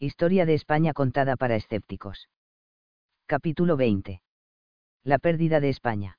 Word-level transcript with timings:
Historia 0.00 0.46
de 0.46 0.54
España 0.54 0.92
contada 0.92 1.34
para 1.34 1.56
escépticos. 1.56 2.28
Capítulo 3.26 3.76
20. 3.76 4.22
La 5.02 5.18
pérdida 5.18 5.58
de 5.58 5.70
España. 5.70 6.18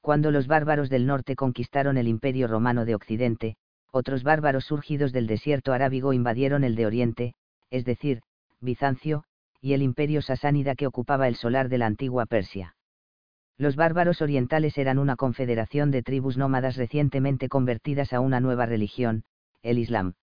Cuando 0.00 0.30
los 0.30 0.46
bárbaros 0.46 0.88
del 0.88 1.06
norte 1.06 1.36
conquistaron 1.36 1.98
el 1.98 2.08
imperio 2.08 2.48
romano 2.48 2.86
de 2.86 2.94
Occidente, 2.94 3.56
otros 3.92 4.22
bárbaros 4.22 4.64
surgidos 4.64 5.12
del 5.12 5.26
desierto 5.26 5.74
arábigo 5.74 6.14
invadieron 6.14 6.64
el 6.64 6.74
de 6.74 6.86
Oriente, 6.86 7.34
es 7.68 7.84
decir, 7.84 8.22
Bizancio, 8.60 9.24
y 9.60 9.74
el 9.74 9.82
imperio 9.82 10.22
sasánida 10.22 10.74
que 10.74 10.86
ocupaba 10.86 11.28
el 11.28 11.36
solar 11.36 11.68
de 11.68 11.76
la 11.76 11.84
antigua 11.84 12.24
Persia. 12.24 12.76
Los 13.58 13.76
bárbaros 13.76 14.22
orientales 14.22 14.78
eran 14.78 14.98
una 14.98 15.16
confederación 15.16 15.90
de 15.90 16.02
tribus 16.02 16.38
nómadas 16.38 16.76
recientemente 16.76 17.50
convertidas 17.50 18.14
a 18.14 18.20
una 18.20 18.40
nueva 18.40 18.64
religión, 18.64 19.24
el 19.60 19.76
Islam. 19.76 20.14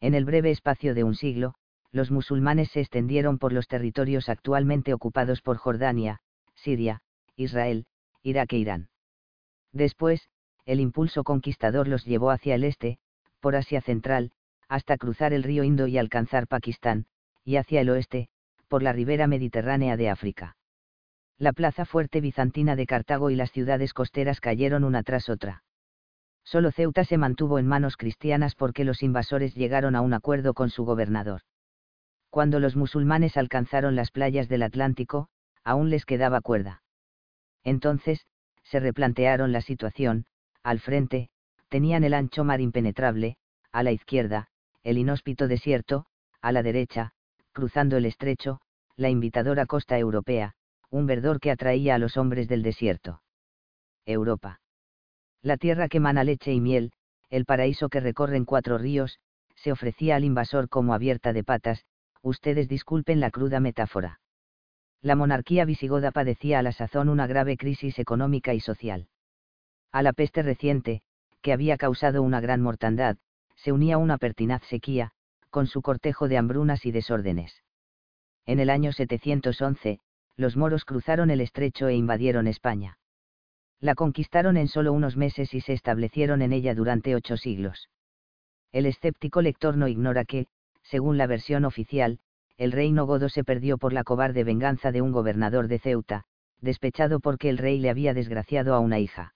En 0.00 0.14
el 0.14 0.24
breve 0.24 0.52
espacio 0.52 0.94
de 0.94 1.02
un 1.02 1.16
siglo, 1.16 1.56
los 1.92 2.10
musulmanes 2.10 2.70
se 2.70 2.80
extendieron 2.80 3.38
por 3.38 3.52
los 3.52 3.66
territorios 3.66 4.28
actualmente 4.28 4.92
ocupados 4.92 5.40
por 5.42 5.56
Jordania, 5.56 6.20
Siria, 6.54 7.00
Israel, 7.36 7.86
Irak 8.22 8.52
e 8.52 8.58
Irán. 8.58 8.88
Después, 9.72 10.28
el 10.66 10.80
impulso 10.80 11.24
conquistador 11.24 11.88
los 11.88 12.04
llevó 12.04 12.30
hacia 12.30 12.54
el 12.54 12.64
este, 12.64 12.98
por 13.40 13.56
Asia 13.56 13.80
Central, 13.80 14.32
hasta 14.68 14.98
cruzar 14.98 15.32
el 15.32 15.42
río 15.42 15.64
Indo 15.64 15.86
y 15.86 15.96
alcanzar 15.98 16.46
Pakistán, 16.46 17.06
y 17.44 17.56
hacia 17.56 17.80
el 17.80 17.90
oeste, 17.90 18.28
por 18.68 18.82
la 18.82 18.92
ribera 18.92 19.26
mediterránea 19.26 19.96
de 19.96 20.10
África. 20.10 20.56
La 21.38 21.52
plaza 21.52 21.84
fuerte 21.84 22.20
bizantina 22.20 22.76
de 22.76 22.86
Cartago 22.86 23.30
y 23.30 23.36
las 23.36 23.52
ciudades 23.52 23.94
costeras 23.94 24.40
cayeron 24.40 24.84
una 24.84 25.02
tras 25.02 25.28
otra. 25.28 25.62
Solo 26.44 26.72
Ceuta 26.72 27.04
se 27.04 27.16
mantuvo 27.16 27.58
en 27.58 27.66
manos 27.66 27.96
cristianas 27.96 28.54
porque 28.54 28.84
los 28.84 29.02
invasores 29.02 29.54
llegaron 29.54 29.94
a 29.94 30.00
un 30.00 30.14
acuerdo 30.14 30.52
con 30.52 30.70
su 30.70 30.84
gobernador. 30.84 31.42
Cuando 32.30 32.60
los 32.60 32.76
musulmanes 32.76 33.36
alcanzaron 33.36 33.96
las 33.96 34.10
playas 34.10 34.48
del 34.48 34.62
Atlántico, 34.62 35.28
aún 35.64 35.90
les 35.90 36.04
quedaba 36.04 36.40
cuerda. 36.40 36.82
Entonces, 37.64 38.26
se 38.64 38.80
replantearon 38.80 39.52
la 39.52 39.60
situación, 39.60 40.26
al 40.62 40.80
frente, 40.80 41.30
tenían 41.68 42.04
el 42.04 42.14
ancho 42.14 42.44
mar 42.44 42.60
impenetrable, 42.60 43.36
a 43.72 43.82
la 43.82 43.92
izquierda, 43.92 44.48
el 44.82 44.98
inhóspito 44.98 45.48
desierto, 45.48 46.06
a 46.40 46.52
la 46.52 46.62
derecha, 46.62 47.12
cruzando 47.52 47.96
el 47.96 48.06
estrecho, 48.06 48.60
la 48.96 49.08
invitadora 49.08 49.66
costa 49.66 49.98
europea, 49.98 50.54
un 50.90 51.06
verdor 51.06 51.40
que 51.40 51.50
atraía 51.50 51.94
a 51.94 51.98
los 51.98 52.16
hombres 52.16 52.48
del 52.48 52.62
desierto. 52.62 53.22
Europa. 54.06 54.60
La 55.42 55.56
tierra 55.56 55.88
que 55.88 56.00
mana 56.00 56.24
leche 56.24 56.52
y 56.52 56.60
miel, 56.60 56.92
el 57.30 57.44
paraíso 57.44 57.88
que 57.88 58.00
recorren 58.00 58.44
cuatro 58.44 58.78
ríos, 58.78 59.18
se 59.56 59.72
ofrecía 59.72 60.16
al 60.16 60.24
invasor 60.24 60.68
como 60.68 60.94
abierta 60.94 61.32
de 61.32 61.44
patas, 61.44 61.84
ustedes 62.22 62.68
disculpen 62.68 63.20
la 63.20 63.30
cruda 63.30 63.60
metáfora. 63.60 64.20
La 65.00 65.14
monarquía 65.14 65.64
visigoda 65.64 66.10
padecía 66.10 66.58
a 66.58 66.62
la 66.62 66.72
sazón 66.72 67.08
una 67.08 67.26
grave 67.26 67.56
crisis 67.56 67.98
económica 67.98 68.54
y 68.54 68.60
social. 68.60 69.08
A 69.92 70.02
la 70.02 70.12
peste 70.12 70.42
reciente, 70.42 71.02
que 71.40 71.52
había 71.52 71.76
causado 71.76 72.22
una 72.22 72.40
gran 72.40 72.60
mortandad, 72.60 73.16
se 73.56 73.72
unía 73.72 73.98
una 73.98 74.18
pertinaz 74.18 74.62
sequía, 74.64 75.12
con 75.50 75.66
su 75.66 75.82
cortejo 75.82 76.28
de 76.28 76.36
hambrunas 76.38 76.84
y 76.84 76.90
desórdenes. 76.90 77.62
En 78.44 78.60
el 78.60 78.70
año 78.70 78.92
711, 78.92 80.00
los 80.36 80.56
moros 80.56 80.84
cruzaron 80.84 81.30
el 81.30 81.40
estrecho 81.40 81.88
e 81.88 81.94
invadieron 81.94 82.46
España. 82.46 82.98
La 83.80 83.94
conquistaron 83.94 84.56
en 84.56 84.68
solo 84.68 84.92
unos 84.92 85.16
meses 85.16 85.54
y 85.54 85.60
se 85.60 85.72
establecieron 85.72 86.42
en 86.42 86.52
ella 86.52 86.74
durante 86.74 87.14
ocho 87.14 87.36
siglos. 87.36 87.88
El 88.72 88.86
escéptico 88.86 89.40
lector 89.40 89.76
no 89.76 89.88
ignora 89.88 90.24
que, 90.24 90.46
según 90.90 91.18
la 91.18 91.26
versión 91.26 91.64
oficial, 91.64 92.18
el 92.56 92.72
reino 92.72 93.06
godo 93.06 93.28
se 93.28 93.44
perdió 93.44 93.78
por 93.78 93.92
la 93.92 94.04
cobarde 94.04 94.42
venganza 94.42 94.90
de 94.90 95.02
un 95.02 95.12
gobernador 95.12 95.68
de 95.68 95.78
Ceuta, 95.78 96.24
despechado 96.60 97.20
porque 97.20 97.50
el 97.50 97.58
rey 97.58 97.78
le 97.78 97.90
había 97.90 98.14
desgraciado 98.14 98.74
a 98.74 98.80
una 98.80 98.98
hija. 98.98 99.34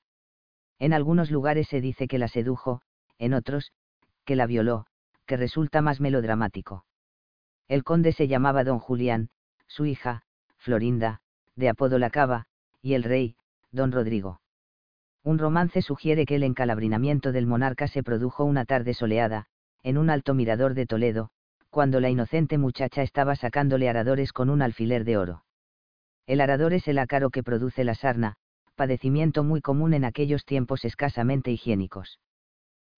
En 0.79 0.93
algunos 0.93 1.31
lugares 1.31 1.69
se 1.69 1.81
dice 1.81 2.09
que 2.09 2.19
la 2.19 2.29
sedujo, 2.29 2.81
en 3.19 3.35
otros, 3.35 3.73
que 4.25 4.35
la 4.35 4.47
violó, 4.47 4.87
que 5.27 5.37
resulta 5.37 5.83
más 5.83 6.01
melodramático. 6.01 6.85
El 7.69 7.85
conde 7.85 8.13
se 8.13 8.29
llamaba 8.29 8.65
don 8.65 8.79
Julián, 8.79 9.29
su 9.67 9.85
hija, 9.85 10.23
Florinda, 10.57 11.21
de 11.55 11.69
apodo 11.69 11.99
la 11.99 12.11
Cava, 12.11 12.47
y 12.81 12.95
el 12.95 13.05
rey, 13.05 13.37
don 13.71 13.93
Rodrigo. 13.93 14.41
Un 15.23 15.39
romance 15.39 15.83
sugiere 15.83 16.27
que 16.27 16.37
el 16.37 16.43
encalabrinamiento 16.43 17.31
del 17.31 17.47
monarca 17.47 17.87
se 17.87 18.03
produjo 18.03 18.45
una 18.45 18.65
tarde 18.65 18.95
soleada, 18.95 19.47
en 19.83 19.99
un 19.99 20.11
alto 20.11 20.35
mirador 20.35 20.75
de 20.75 20.87
Toledo, 20.87 21.31
cuando 21.73 22.01
la 22.01 22.11
inocente 22.11 22.59
muchacha 22.59 23.03
estaba 23.03 23.35
sacándole 23.35 23.89
aradores 23.89 24.35
con 24.35 24.51
un 24.51 24.61
alfiler 24.61 25.05
de 25.05 25.17
oro. 25.17 25.45
El 26.27 26.43
arador 26.43 26.75
es 26.75 26.87
el 26.87 26.99
ácaro 26.99 27.31
que 27.31 27.43
produce 27.43 27.83
la 27.83 27.95
sarna, 27.95 28.35
padecimiento 28.75 29.43
muy 29.43 29.63
común 29.63 29.95
en 29.95 30.05
aquellos 30.05 30.45
tiempos 30.45 30.85
escasamente 30.85 31.51
higiénicos. 31.51 32.21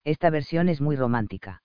Esta 0.02 0.28
versión 0.28 0.68
es 0.68 0.80
muy 0.80 0.96
romántica. 0.96 1.62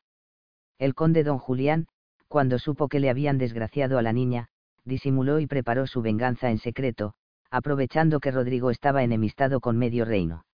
El 0.78 0.94
conde 0.94 1.24
don 1.24 1.40
Julián, 1.40 1.88
cuando 2.28 2.60
supo 2.60 2.88
que 2.88 3.00
le 3.00 3.10
habían 3.10 3.40
desgraciado 3.40 3.98
a 3.98 4.04
la 4.04 4.14
niña, 4.14 4.50
disimuló 4.86 5.40
y 5.40 5.48
preparó 5.48 5.88
su 5.88 6.04
venganza 6.04 6.52
en 6.52 6.60
secreto, 6.60 7.16
aprovechando 7.50 8.20
que 8.20 8.30
Rodrigo 8.30 8.70
estaba 8.70 9.02
enemistado 9.02 9.62
con 9.62 9.80
medio 9.80 10.06
reino. 10.06 10.46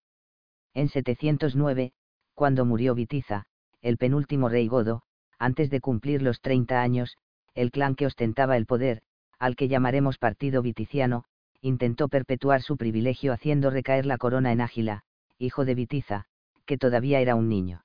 En 0.73 0.87
709, 0.87 1.91
cuando 2.33 2.63
murió 2.63 2.95
Vitiza, 2.95 3.43
el 3.81 3.97
penúltimo 3.97 4.47
rey 4.47 4.69
godo, 4.69 5.01
antes 5.39 5.69
de 5.69 5.81
cumplir 5.81 6.21
los 6.21 6.41
30 6.41 6.81
años, 6.81 7.17
el 7.53 7.71
clan 7.71 7.95
que 7.95 8.05
ostentaba 8.05 8.57
el 8.57 8.65
poder, 8.65 9.01
al 9.39 9.55
que 9.55 9.67
llamaremos 9.67 10.17
partido 10.17 10.61
viticiano, 10.61 11.25
intentó 11.61 12.09
perpetuar 12.09 12.61
su 12.61 12.77
privilegio 12.77 13.33
haciendo 13.33 13.69
recaer 13.69 14.05
la 14.05 14.17
corona 14.17 14.51
en 14.51 14.61
Ágila, 14.61 15.03
hijo 15.37 15.65
de 15.65 15.75
Vitiza, 15.75 16.25
que 16.65 16.77
todavía 16.77 17.19
era 17.19 17.35
un 17.35 17.49
niño. 17.49 17.83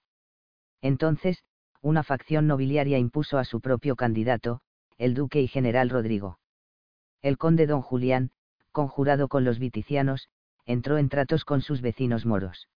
Entonces, 0.83 1.45
una 1.83 2.03
facción 2.03 2.47
nobiliaria 2.47 2.99
impuso 2.99 3.39
a 3.39 3.45
su 3.45 3.61
propio 3.61 3.97
candidato, 3.97 4.61
el 4.99 5.15
duque 5.15 5.41
y 5.41 5.49
general 5.49 5.89
Rodrigo. 5.89 6.39
El 7.23 7.39
conde 7.39 7.67
don 7.67 7.81
Julián, 7.81 8.31
conjurado 8.73 9.29
con 9.29 9.45
los 9.45 9.59
viticianos, 9.59 10.29
entró 10.67 10.99
en 10.99 11.09
tratos 11.09 11.45
con 11.45 11.63
sus 11.63 11.81
vecinos 11.81 12.27
moros. 12.27 12.69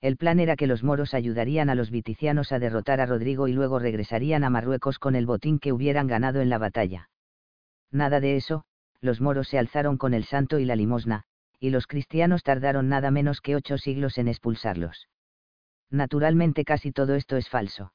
El 0.00 0.16
plan 0.16 0.40
era 0.40 0.56
que 0.56 0.66
los 0.66 0.82
moros 0.82 1.14
ayudarían 1.14 1.68
a 1.70 1.74
los 1.74 1.90
viticianos 1.90 2.52
a 2.52 2.58
derrotar 2.58 3.00
a 3.00 3.06
Rodrigo 3.06 3.48
y 3.48 3.52
luego 3.52 3.78
regresarían 3.78 4.44
a 4.44 4.50
Marruecos 4.50 4.98
con 4.98 5.14
el 5.14 5.26
botín 5.26 5.58
que 5.58 5.72
hubieran 5.72 6.06
ganado 6.06 6.40
en 6.40 6.48
la 6.48 6.58
batalla. 6.58 7.10
Nada 7.90 8.20
de 8.20 8.36
eso, 8.36 8.64
los 9.00 9.20
moros 9.20 9.48
se 9.48 9.58
alzaron 9.58 9.98
con 9.98 10.14
el 10.14 10.24
santo 10.24 10.58
y 10.58 10.64
la 10.64 10.76
limosna, 10.76 11.24
y 11.58 11.70
los 11.70 11.86
cristianos 11.86 12.42
tardaron 12.42 12.88
nada 12.88 13.10
menos 13.10 13.40
que 13.40 13.56
ocho 13.56 13.78
siglos 13.78 14.16
en 14.18 14.28
expulsarlos. 14.28 15.08
Naturalmente 15.90 16.64
casi 16.64 16.92
todo 16.92 17.14
esto 17.14 17.36
es 17.36 17.48
falso 17.48 17.92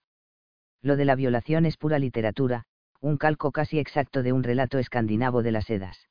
lo 0.85 0.95
de 0.97 1.05
la 1.05 1.15
violación 1.15 1.65
es 1.65 1.77
pura 1.77 1.97
literatura, 1.97 2.65
un 3.01 3.17
calco 3.17 3.51
casi 3.51 3.79
exacto 3.79 4.21
de 4.21 4.33
un 4.33 4.43
relato 4.43 4.77
escandinavo 4.77 5.41
de 5.41 5.51
las 5.51 5.65
sedas. 5.65 6.07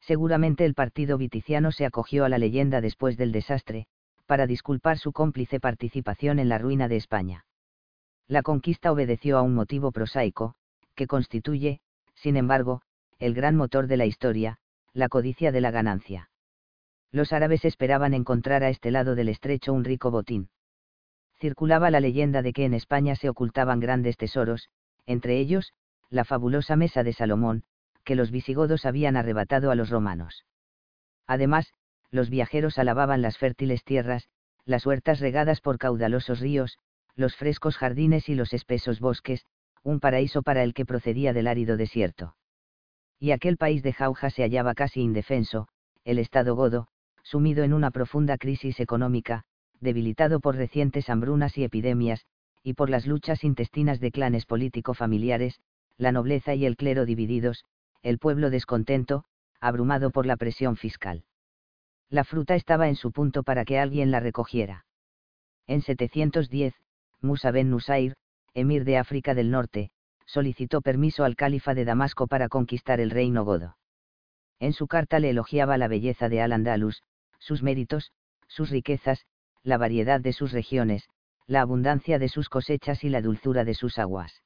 Seguramente 0.00 0.64
el 0.64 0.74
partido 0.74 1.16
viticiano 1.16 1.70
se 1.70 1.86
acogió 1.86 2.24
a 2.24 2.28
la 2.28 2.38
leyenda 2.38 2.80
después 2.80 3.16
del 3.16 3.30
desastre, 3.30 3.86
para 4.26 4.46
disculpar 4.46 4.98
su 4.98 5.12
cómplice 5.12 5.60
participación 5.60 6.38
en 6.38 6.48
la 6.48 6.58
ruina 6.58 6.88
de 6.88 6.96
España. 6.96 7.46
La 8.26 8.42
conquista 8.42 8.92
obedeció 8.92 9.38
a 9.38 9.42
un 9.42 9.54
motivo 9.54 9.92
prosaico, 9.92 10.54
que 10.94 11.06
constituye, 11.06 11.80
sin 12.14 12.36
embargo, 12.36 12.82
el 13.18 13.34
gran 13.34 13.56
motor 13.56 13.86
de 13.86 13.96
la 13.96 14.06
historia, 14.06 14.58
la 14.92 15.08
codicia 15.08 15.52
de 15.52 15.60
la 15.60 15.70
ganancia. 15.70 16.30
Los 17.10 17.32
árabes 17.32 17.64
esperaban 17.64 18.14
encontrar 18.14 18.64
a 18.64 18.70
este 18.70 18.90
lado 18.90 19.14
del 19.14 19.28
estrecho 19.28 19.72
un 19.72 19.84
rico 19.84 20.10
botín 20.10 20.48
circulaba 21.44 21.90
la 21.90 22.00
leyenda 22.00 22.40
de 22.40 22.54
que 22.54 22.64
en 22.64 22.72
España 22.72 23.16
se 23.16 23.28
ocultaban 23.28 23.78
grandes 23.78 24.16
tesoros, 24.16 24.70
entre 25.04 25.38
ellos, 25.38 25.74
la 26.08 26.24
fabulosa 26.24 26.74
mesa 26.74 27.02
de 27.02 27.12
Salomón, 27.12 27.64
que 28.02 28.14
los 28.14 28.30
visigodos 28.30 28.86
habían 28.86 29.14
arrebatado 29.14 29.70
a 29.70 29.74
los 29.74 29.90
romanos. 29.90 30.46
Además, 31.26 31.70
los 32.14 32.30
viajeros 32.30 32.78
alababan 32.78 33.22
las 33.22 33.38
fértiles 33.38 33.82
tierras, 33.82 34.28
las 34.64 34.86
huertas 34.86 35.18
regadas 35.18 35.60
por 35.60 35.78
caudalosos 35.78 36.38
ríos, 36.38 36.78
los 37.16 37.34
frescos 37.34 37.76
jardines 37.76 38.28
y 38.28 38.36
los 38.36 38.52
espesos 38.54 39.00
bosques, 39.00 39.44
un 39.82 39.98
paraíso 39.98 40.42
para 40.42 40.62
el 40.62 40.74
que 40.74 40.86
procedía 40.86 41.32
del 41.32 41.48
árido 41.48 41.76
desierto. 41.76 42.36
Y 43.18 43.32
aquel 43.32 43.56
país 43.56 43.82
de 43.82 43.92
jauja 43.92 44.30
se 44.30 44.42
hallaba 44.42 44.74
casi 44.74 45.00
indefenso, 45.00 45.66
el 46.04 46.20
Estado 46.20 46.54
godo, 46.54 46.86
sumido 47.24 47.64
en 47.64 47.72
una 47.72 47.90
profunda 47.90 48.38
crisis 48.38 48.78
económica, 48.78 49.42
debilitado 49.80 50.38
por 50.38 50.54
recientes 50.54 51.10
hambrunas 51.10 51.58
y 51.58 51.64
epidemias, 51.64 52.26
y 52.62 52.74
por 52.74 52.90
las 52.90 53.06
luchas 53.06 53.42
intestinas 53.42 53.98
de 53.98 54.12
clanes 54.12 54.46
político-familiares, 54.46 55.58
la 55.98 56.12
nobleza 56.12 56.54
y 56.54 56.64
el 56.64 56.76
clero 56.76 57.06
divididos, 57.06 57.64
el 58.02 58.18
pueblo 58.18 58.50
descontento, 58.50 59.24
abrumado 59.60 60.10
por 60.10 60.26
la 60.26 60.36
presión 60.36 60.76
fiscal. 60.76 61.24
La 62.10 62.24
fruta 62.24 62.54
estaba 62.54 62.88
en 62.88 62.96
su 62.96 63.12
punto 63.12 63.42
para 63.42 63.64
que 63.64 63.78
alguien 63.78 64.10
la 64.10 64.20
recogiera. 64.20 64.84
En 65.66 65.82
710, 65.82 66.74
Musa 67.20 67.50
ben 67.50 67.70
Nusair, 67.70 68.14
emir 68.52 68.84
de 68.84 68.98
África 68.98 69.34
del 69.34 69.50
Norte, 69.50 69.90
solicitó 70.26 70.80
permiso 70.80 71.24
al 71.24 71.36
califa 71.36 71.74
de 71.74 71.84
Damasco 71.84 72.26
para 72.26 72.48
conquistar 72.48 73.00
el 73.00 73.10
reino 73.10 73.44
godo. 73.44 73.76
En 74.60 74.72
su 74.72 74.86
carta 74.86 75.18
le 75.18 75.30
elogiaba 75.30 75.78
la 75.78 75.88
belleza 75.88 76.28
de 76.28 76.40
Al-Andalus, 76.40 77.02
sus 77.38 77.62
méritos, 77.62 78.12
sus 78.48 78.70
riquezas, 78.70 79.26
la 79.62 79.78
variedad 79.78 80.20
de 80.20 80.32
sus 80.32 80.52
regiones, 80.52 81.08
la 81.46 81.60
abundancia 81.60 82.18
de 82.18 82.28
sus 82.28 82.48
cosechas 82.48 83.04
y 83.04 83.08
la 83.08 83.20
dulzura 83.20 83.64
de 83.64 83.74
sus 83.74 83.98
aguas. 83.98 84.42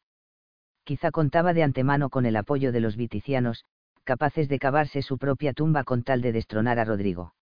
Quizá 0.84 1.10
contaba 1.10 1.52
de 1.52 1.62
antemano 1.62 2.08
con 2.08 2.24
el 2.26 2.36
apoyo 2.36 2.72
de 2.72 2.80
los 2.80 2.96
viticianos, 2.96 3.64
capaces 4.04 4.48
de 4.48 4.58
cavarse 4.58 5.02
su 5.02 5.18
propia 5.18 5.52
tumba 5.52 5.84
con 5.84 6.02
tal 6.02 6.22
de 6.22 6.32
destronar 6.32 6.78
a 6.78 6.84
Rodrigo. 6.84 7.34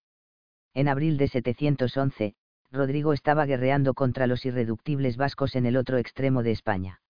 En 0.77 0.89
abril 0.89 1.17
de 1.17 1.27
711, 1.27 2.35
Rodrigo 2.71 3.15
estaba 3.15 3.47
guerreando 3.47 3.95
contra 3.95 4.27
los 4.27 4.45
irreductibles 4.45 5.17
vascos 5.17 5.57
en 5.57 5.65
el 5.65 5.75
otro 5.75 5.97
extremo 5.97 6.43
de 6.43 6.51
España. 6.51 7.01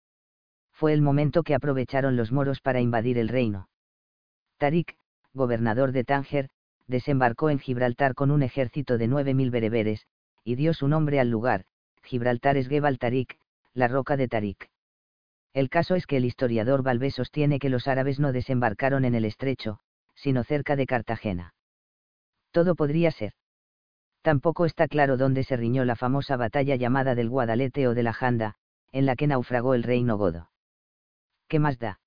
Fue 0.71 0.93
el 0.93 1.03
momento 1.03 1.43
que 1.43 1.57
aprovecharon 1.57 2.15
los 2.15 2.31
moros 2.31 2.61
para 2.61 2.81
invadir 2.81 3.19
el 3.19 3.29
reino. 3.29 3.69
Tarik, 4.59 4.97
gobernador 5.35 5.91
de 5.91 6.05
Tánger, 6.05 6.49
desembarcó 6.87 7.51
en 7.51 7.59
Gibraltar 7.59 8.15
con 8.15 8.31
un 8.31 8.45
ejército 8.45 8.99
de 8.99 9.09
9.000 9.09 9.51
bereberes, 9.51 10.07
y 10.45 10.55
dio 10.55 10.73
su 10.73 10.87
nombre 10.87 11.19
al 11.19 11.31
lugar, 11.31 11.65
Gibraltar 12.05 12.57
es 12.57 12.69
Gebal 12.69 13.01
Tarik, 13.01 13.37
la 13.75 13.89
roca 13.89 14.17
de 14.17 14.29
Tarik. 14.29 14.71
El 15.55 15.71
caso 15.71 15.97
es 15.97 16.07
que 16.07 16.19
el 16.19 16.25
historiador 16.25 16.85
Valvé 16.85 17.11
sostiene 17.11 17.59
que 17.59 17.71
los 17.71 17.89
árabes 17.89 18.21
no 18.21 18.31
desembarcaron 18.31 19.05
en 19.05 19.17
el 19.17 19.25
estrecho, 19.25 19.81
sino 20.15 20.45
cerca 20.45 20.77
de 20.77 20.87
Cartagena. 20.87 21.55
Todo 22.53 22.77
podría 22.77 23.11
ser. 23.11 23.33
Tampoco 24.27 24.65
está 24.65 24.89
claro 24.89 25.17
dónde 25.17 25.45
se 25.45 25.57
riñó 25.57 25.85
la 25.85 25.95
famosa 25.95 26.37
batalla 26.37 26.75
llamada 26.75 27.15
del 27.15 27.29
Guadalete 27.29 27.87
o 27.87 27.95
de 27.95 28.03
la 28.03 28.13
Janda, 28.13 28.57
en 28.91 29.07
la 29.07 29.15
que 29.15 29.29
naufragó 29.29 29.75
el 29.75 29.85
reino 29.85 30.19
godo. 30.19 30.51
¿Qué 31.47 31.61
más 31.61 31.79
da? 31.79 32.01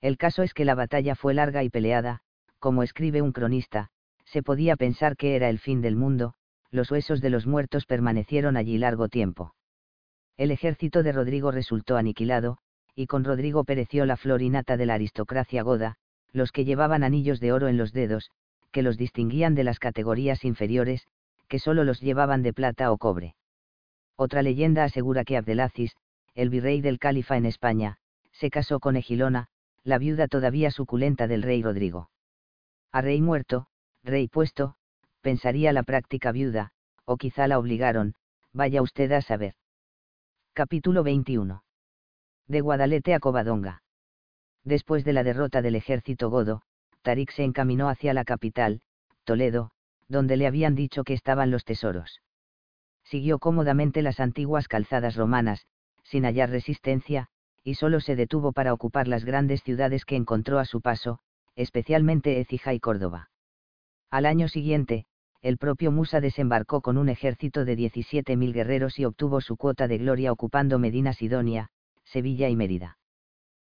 El 0.00 0.18
caso 0.18 0.42
es 0.42 0.54
que 0.54 0.64
la 0.64 0.74
batalla 0.74 1.14
fue 1.14 1.34
larga 1.34 1.62
y 1.62 1.70
peleada, 1.70 2.22
como 2.58 2.82
escribe 2.82 3.22
un 3.22 3.30
cronista, 3.30 3.90
se 4.24 4.42
podía 4.42 4.74
pensar 4.74 5.16
que 5.16 5.36
era 5.36 5.48
el 5.48 5.60
fin 5.60 5.82
del 5.82 5.94
mundo, 5.94 6.34
los 6.72 6.90
huesos 6.90 7.20
de 7.20 7.30
los 7.30 7.46
muertos 7.46 7.86
permanecieron 7.86 8.56
allí 8.56 8.76
largo 8.76 9.08
tiempo. 9.08 9.54
El 10.36 10.50
ejército 10.50 11.04
de 11.04 11.12
Rodrigo 11.12 11.52
resultó 11.52 11.96
aniquilado, 11.96 12.58
y 12.96 13.06
con 13.06 13.22
Rodrigo 13.22 13.62
pereció 13.62 14.04
la 14.04 14.16
florinata 14.16 14.76
de 14.76 14.86
la 14.86 14.94
aristocracia 14.94 15.62
goda, 15.62 15.94
los 16.32 16.50
que 16.50 16.64
llevaban 16.64 17.04
anillos 17.04 17.38
de 17.38 17.52
oro 17.52 17.68
en 17.68 17.76
los 17.76 17.92
dedos, 17.92 18.32
que 18.72 18.82
los 18.82 18.96
distinguían 18.96 19.54
de 19.54 19.62
las 19.62 19.78
categorías 19.78 20.44
inferiores, 20.44 21.06
que 21.48 21.58
solo 21.58 21.84
los 21.84 22.00
llevaban 22.00 22.42
de 22.42 22.52
plata 22.52 22.92
o 22.92 22.98
cobre. 22.98 23.34
Otra 24.16 24.42
leyenda 24.42 24.84
asegura 24.84 25.24
que 25.24 25.36
Abdelaziz, 25.36 25.92
el 26.34 26.50
virrey 26.50 26.80
del 26.80 26.98
califa 26.98 27.36
en 27.36 27.46
España, 27.46 27.98
se 28.32 28.50
casó 28.50 28.80
con 28.80 28.96
Egilona, 28.96 29.48
la 29.84 29.98
viuda 29.98 30.28
todavía 30.28 30.70
suculenta 30.70 31.26
del 31.26 31.42
rey 31.42 31.62
Rodrigo. 31.62 32.10
A 32.92 33.00
rey 33.00 33.20
muerto, 33.20 33.66
rey 34.02 34.28
puesto, 34.28 34.74
pensaría 35.20 35.72
la 35.72 35.82
práctica 35.82 36.32
viuda, 36.32 36.72
o 37.04 37.16
quizá 37.16 37.46
la 37.46 37.58
obligaron, 37.58 38.14
vaya 38.52 38.82
usted 38.82 39.12
a 39.12 39.20
saber. 39.20 39.54
Capítulo 40.52 41.02
21. 41.02 41.62
De 42.48 42.60
Guadalete 42.60 43.14
a 43.14 43.20
Covadonga. 43.20 43.82
Después 44.64 45.04
de 45.04 45.12
la 45.12 45.22
derrota 45.22 45.62
del 45.62 45.76
ejército 45.76 46.30
godo, 46.30 46.62
Tarik 47.02 47.30
se 47.30 47.44
encaminó 47.44 47.88
hacia 47.88 48.14
la 48.14 48.24
capital, 48.24 48.80
Toledo, 49.24 49.70
donde 50.08 50.36
le 50.36 50.46
habían 50.46 50.74
dicho 50.74 51.04
que 51.04 51.14
estaban 51.14 51.50
los 51.50 51.64
tesoros. 51.64 52.22
Siguió 53.04 53.38
cómodamente 53.38 54.02
las 54.02 54.20
antiguas 54.20 54.68
calzadas 54.68 55.16
romanas, 55.16 55.66
sin 56.02 56.24
hallar 56.24 56.50
resistencia, 56.50 57.28
y 57.62 57.74
solo 57.74 58.00
se 58.00 58.16
detuvo 58.16 58.52
para 58.52 58.72
ocupar 58.72 59.08
las 59.08 59.24
grandes 59.24 59.62
ciudades 59.62 60.04
que 60.04 60.16
encontró 60.16 60.58
a 60.58 60.64
su 60.64 60.80
paso, 60.80 61.18
especialmente 61.56 62.40
Écija 62.40 62.74
y 62.74 62.80
Córdoba. 62.80 63.30
Al 64.10 64.26
año 64.26 64.48
siguiente, 64.48 65.06
el 65.42 65.58
propio 65.58 65.90
Musa 65.90 66.20
desembarcó 66.20 66.80
con 66.80 66.96
un 66.98 67.08
ejército 67.08 67.64
de 67.64 67.76
17.000 67.76 68.52
guerreros 68.52 68.98
y 68.98 69.04
obtuvo 69.04 69.40
su 69.40 69.56
cuota 69.56 69.88
de 69.88 69.98
gloria 69.98 70.32
ocupando 70.32 70.78
Medina 70.78 71.12
Sidonia, 71.12 71.68
Sevilla 72.04 72.48
y 72.48 72.56
Mérida. 72.56 72.98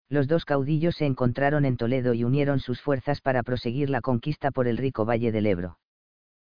Los 0.08 0.28
dos 0.28 0.44
caudillos 0.44 0.96
se 0.96 1.06
encontraron 1.06 1.64
en 1.64 1.76
Toledo 1.76 2.14
y 2.14 2.24
unieron 2.24 2.60
sus 2.60 2.80
fuerzas 2.80 3.20
para 3.20 3.42
proseguir 3.42 3.90
la 3.90 4.00
conquista 4.00 4.50
por 4.50 4.68
el 4.68 4.76
rico 4.76 5.04
valle 5.04 5.32
del 5.32 5.46
Ebro. 5.46 5.78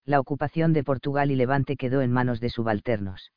La 0.05 0.21
ocupación 0.21 0.73
de 0.73 0.85
Portugal 0.85 1.31
y 1.31 1.37
Levante 1.37 1.77
quedó 1.77 2.03
en 2.03 2.11
manos 2.13 2.41
de 2.41 2.51
subalternos. 2.51 3.33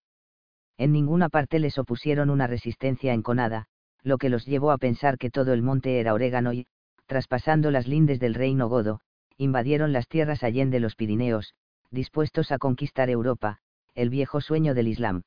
En 0.78 0.92
ninguna 0.92 1.30
parte 1.30 1.60
les 1.60 1.78
opusieron 1.78 2.30
una 2.30 2.48
resistencia 2.48 3.14
enconada, 3.14 3.68
lo 4.02 4.18
que 4.18 4.30
los 4.30 4.46
llevó 4.46 4.72
a 4.72 4.78
pensar 4.78 5.18
que 5.18 5.30
todo 5.30 5.54
el 5.54 5.62
monte 5.62 6.00
era 6.00 6.14
orégano 6.14 6.54
y, 6.54 6.68
traspasando 7.06 7.72
las 7.72 7.88
lindes 7.88 8.20
del 8.20 8.34
reino 8.34 8.68
godo, 8.70 9.00
invadieron 9.38 9.94
las 9.94 10.08
tierras 10.08 10.44
allende 10.44 10.80
los 10.80 10.96
Pirineos, 10.96 11.54
dispuestos 11.92 12.52
a 12.52 12.58
conquistar 12.58 13.10
Europa, 13.10 13.60
el 13.94 14.10
viejo 14.10 14.42
sueño 14.42 14.74
del 14.74 14.88
Islam. 14.88 15.24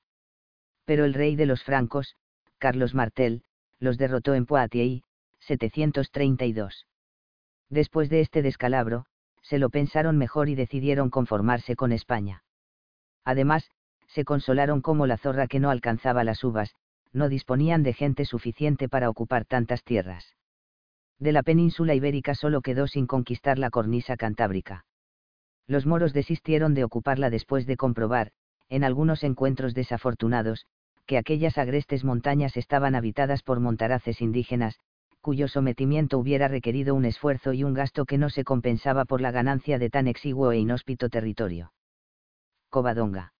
Pero 0.84 1.04
el 1.04 1.14
rey 1.14 1.36
de 1.36 1.46
los 1.46 1.62
francos, 1.62 2.16
Carlos 2.58 2.94
Martel, 2.94 3.42
los 3.78 3.98
derrotó 3.98 4.34
en 4.34 4.46
Poitiers, 4.46 5.02
732. 5.40 6.86
Después 7.68 8.08
de 8.08 8.20
este 8.20 8.42
descalabro, 8.42 9.06
se 9.48 9.58
lo 9.58 9.70
pensaron 9.70 10.18
mejor 10.18 10.48
y 10.48 10.54
decidieron 10.54 11.10
conformarse 11.10 11.76
con 11.76 11.92
España. 11.92 12.44
Además, 13.24 13.70
se 14.08 14.24
consolaron 14.24 14.80
como 14.80 15.06
la 15.06 15.16
zorra 15.16 15.46
que 15.46 15.60
no 15.60 15.70
alcanzaba 15.70 16.24
las 16.24 16.44
uvas, 16.44 16.74
no 17.12 17.28
disponían 17.28 17.82
de 17.82 17.92
gente 17.92 18.24
suficiente 18.24 18.88
para 18.88 19.10
ocupar 19.10 19.44
tantas 19.44 19.82
tierras 19.82 20.36
de 21.18 21.32
la 21.32 21.42
península 21.42 21.94
ibérica 21.94 22.34
solo 22.34 22.60
quedó 22.60 22.86
sin 22.86 23.06
conquistar 23.06 23.58
la 23.58 23.70
cornisa 23.70 24.16
cantábrica. 24.16 24.84
Los 25.66 25.86
moros 25.86 26.12
desistieron 26.12 26.74
de 26.74 26.84
ocuparla 26.84 27.30
después 27.30 27.66
de 27.66 27.76
comprobar, 27.76 28.32
en 28.68 28.84
algunos 28.84 29.24
encuentros 29.24 29.74
desafortunados, 29.74 30.66
que 31.06 31.18
aquellas 31.18 31.56
agrestes 31.56 32.04
montañas 32.04 32.56
estaban 32.56 32.94
habitadas 32.94 33.42
por 33.42 33.60
montaraces 33.60 34.20
indígenas, 34.20 34.78
cuyo 35.26 35.48
sometimiento 35.48 36.20
hubiera 36.20 36.46
requerido 36.46 36.94
un 36.94 37.04
esfuerzo 37.04 37.52
y 37.52 37.64
un 37.64 37.74
gasto 37.74 38.04
que 38.04 38.16
no 38.16 38.30
se 38.30 38.44
compensaba 38.44 39.04
por 39.04 39.20
la 39.20 39.32
ganancia 39.32 39.76
de 39.76 39.90
tan 39.90 40.06
exiguo 40.06 40.52
e 40.52 40.58
inhóspito 40.58 41.08
territorio. 41.08 41.72
Covadonga. 42.70 43.32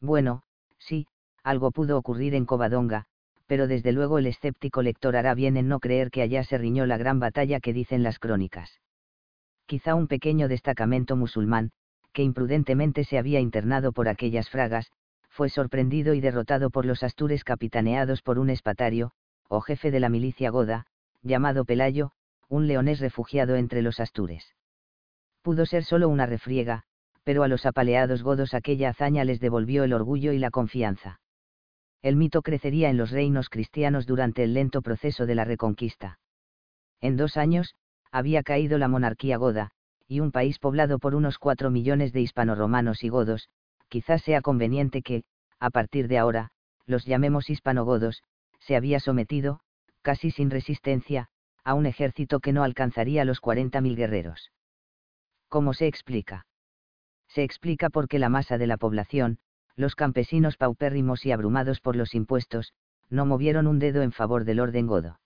Bueno, 0.00 0.42
sí, 0.78 1.06
algo 1.42 1.70
pudo 1.70 1.98
ocurrir 1.98 2.34
en 2.34 2.46
Covadonga, 2.46 3.04
pero 3.46 3.66
desde 3.66 3.92
luego 3.92 4.16
el 4.16 4.26
escéptico 4.26 4.80
lector 4.80 5.14
hará 5.14 5.34
bien 5.34 5.58
en 5.58 5.68
no 5.68 5.80
creer 5.80 6.10
que 6.10 6.22
allá 6.22 6.44
se 6.44 6.56
riñó 6.56 6.86
la 6.86 6.96
gran 6.96 7.20
batalla 7.20 7.60
que 7.60 7.74
dicen 7.74 8.02
las 8.02 8.18
crónicas. 8.18 8.80
Quizá 9.66 9.94
un 9.94 10.06
pequeño 10.06 10.48
destacamento 10.48 11.14
musulmán, 11.14 11.72
que 12.14 12.22
imprudentemente 12.22 13.04
se 13.04 13.18
había 13.18 13.38
internado 13.38 13.92
por 13.92 14.08
aquellas 14.08 14.48
fragas, 14.48 14.90
fue 15.28 15.50
sorprendido 15.50 16.14
y 16.14 16.22
derrotado 16.22 16.70
por 16.70 16.86
los 16.86 17.02
astures 17.02 17.44
capitaneados 17.44 18.22
por 18.22 18.38
un 18.38 18.48
espatario, 18.48 19.10
o 19.48 19.60
jefe 19.60 19.90
de 19.90 20.00
la 20.00 20.08
milicia 20.08 20.48
goda, 20.48 20.86
llamado 21.22 21.64
Pelayo, 21.64 22.12
un 22.48 22.66
leonés 22.66 23.00
refugiado 23.00 23.56
entre 23.56 23.82
los 23.82 24.00
astures. 24.00 24.54
Pudo 25.42 25.66
ser 25.66 25.84
solo 25.84 26.08
una 26.08 26.26
refriega, 26.26 26.84
pero 27.24 27.42
a 27.42 27.48
los 27.48 27.66
apaleados 27.66 28.22
godos 28.22 28.54
aquella 28.54 28.90
hazaña 28.90 29.24
les 29.24 29.40
devolvió 29.40 29.84
el 29.84 29.92
orgullo 29.92 30.32
y 30.32 30.38
la 30.38 30.50
confianza 30.50 31.20
el 32.02 32.16
mito 32.16 32.42
crecería 32.42 32.90
en 32.90 32.96
los 32.96 33.12
reinos 33.12 33.48
cristianos 33.48 34.06
durante 34.06 34.42
el 34.42 34.54
lento 34.54 34.82
proceso 34.82 35.24
de 35.24 35.36
la 35.36 35.44
reconquista. 35.44 36.18
En 37.00 37.16
dos 37.16 37.36
años, 37.36 37.76
había 38.10 38.42
caído 38.42 38.76
la 38.76 38.88
monarquía 38.88 39.36
goda, 39.36 39.70
y 40.08 40.20
un 40.20 40.32
país 40.32 40.58
poblado 40.58 40.98
por 40.98 41.14
unos 41.14 41.38
cuatro 41.38 41.70
millones 41.70 42.12
de 42.12 42.20
hispanoromanos 42.20 43.04
y 43.04 43.08
godos, 43.08 43.48
quizás 43.88 44.22
sea 44.22 44.42
conveniente 44.42 45.02
que, 45.02 45.22
a 45.60 45.70
partir 45.70 46.08
de 46.08 46.18
ahora, 46.18 46.50
los 46.86 47.06
llamemos 47.06 47.48
hispanogodos, 47.48 48.22
se 48.58 48.74
había 48.74 48.98
sometido, 48.98 49.60
casi 50.02 50.30
sin 50.30 50.50
resistencia, 50.50 51.28
a 51.64 51.74
un 51.74 51.86
ejército 51.86 52.40
que 52.40 52.52
no 52.52 52.64
alcanzaría 52.64 53.24
los 53.24 53.40
40.000 53.40 53.96
guerreros. 53.96 54.52
¿Cómo 55.48 55.74
se 55.74 55.86
explica? 55.86 56.46
Se 57.28 57.42
explica 57.42 57.88
porque 57.88 58.18
la 58.18 58.28
masa 58.28 58.58
de 58.58 58.66
la 58.66 58.76
población, 58.76 59.38
los 59.76 59.94
campesinos 59.94 60.56
paupérrimos 60.56 61.24
y 61.24 61.32
abrumados 61.32 61.80
por 61.80 61.96
los 61.96 62.14
impuestos, 62.14 62.72
no 63.08 63.26
movieron 63.26 63.66
un 63.66 63.78
dedo 63.78 64.02
en 64.02 64.12
favor 64.12 64.44
del 64.44 64.60
orden 64.60 64.86
godo. 64.86 65.20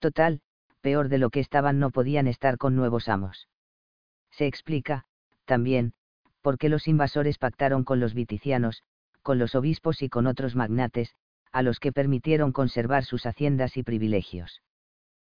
Total, 0.00 0.40
peor 0.80 1.08
de 1.08 1.18
lo 1.18 1.30
que 1.30 1.40
estaban 1.40 1.78
no 1.78 1.90
podían 1.90 2.26
estar 2.26 2.58
con 2.58 2.76
nuevos 2.76 3.08
amos. 3.08 3.48
Se 4.30 4.46
explica, 4.46 5.06
también, 5.44 5.94
por 6.42 6.58
qué 6.58 6.68
los 6.68 6.88
invasores 6.88 7.38
pactaron 7.38 7.84
con 7.84 8.00
los 8.00 8.12
viticianos, 8.12 8.82
con 9.22 9.38
los 9.38 9.54
obispos 9.54 10.02
y 10.02 10.10
con 10.10 10.26
otros 10.26 10.56
magnates, 10.56 11.14
a 11.54 11.62
los 11.62 11.78
que 11.78 11.92
permitieron 11.92 12.50
conservar 12.50 13.04
sus 13.04 13.26
haciendas 13.26 13.76
y 13.76 13.84
privilegios. 13.84 14.60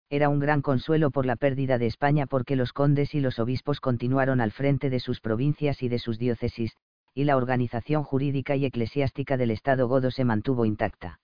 Era 0.09 0.27
un 0.27 0.39
gran 0.39 0.61
consuelo 0.61 1.11
por 1.11 1.25
la 1.25 1.37
pérdida 1.37 1.77
de 1.77 1.85
España 1.85 2.25
porque 2.25 2.57
los 2.57 2.73
condes 2.73 3.15
y 3.15 3.21
los 3.21 3.39
obispos 3.39 3.79
continuaron 3.79 4.41
al 4.41 4.51
frente 4.51 4.89
de 4.89 4.99
sus 4.99 5.21
provincias 5.21 5.81
y 5.81 5.87
de 5.87 5.97
sus 5.97 6.19
diócesis, 6.19 6.75
y 7.13 7.23
la 7.23 7.37
organización 7.37 8.03
jurídica 8.03 8.57
y 8.57 8.65
eclesiástica 8.65 9.37
del 9.37 9.51
Estado 9.51 9.87
godo 9.87 10.11
se 10.11 10.25
mantuvo 10.25 10.65
intacta. 10.65 11.21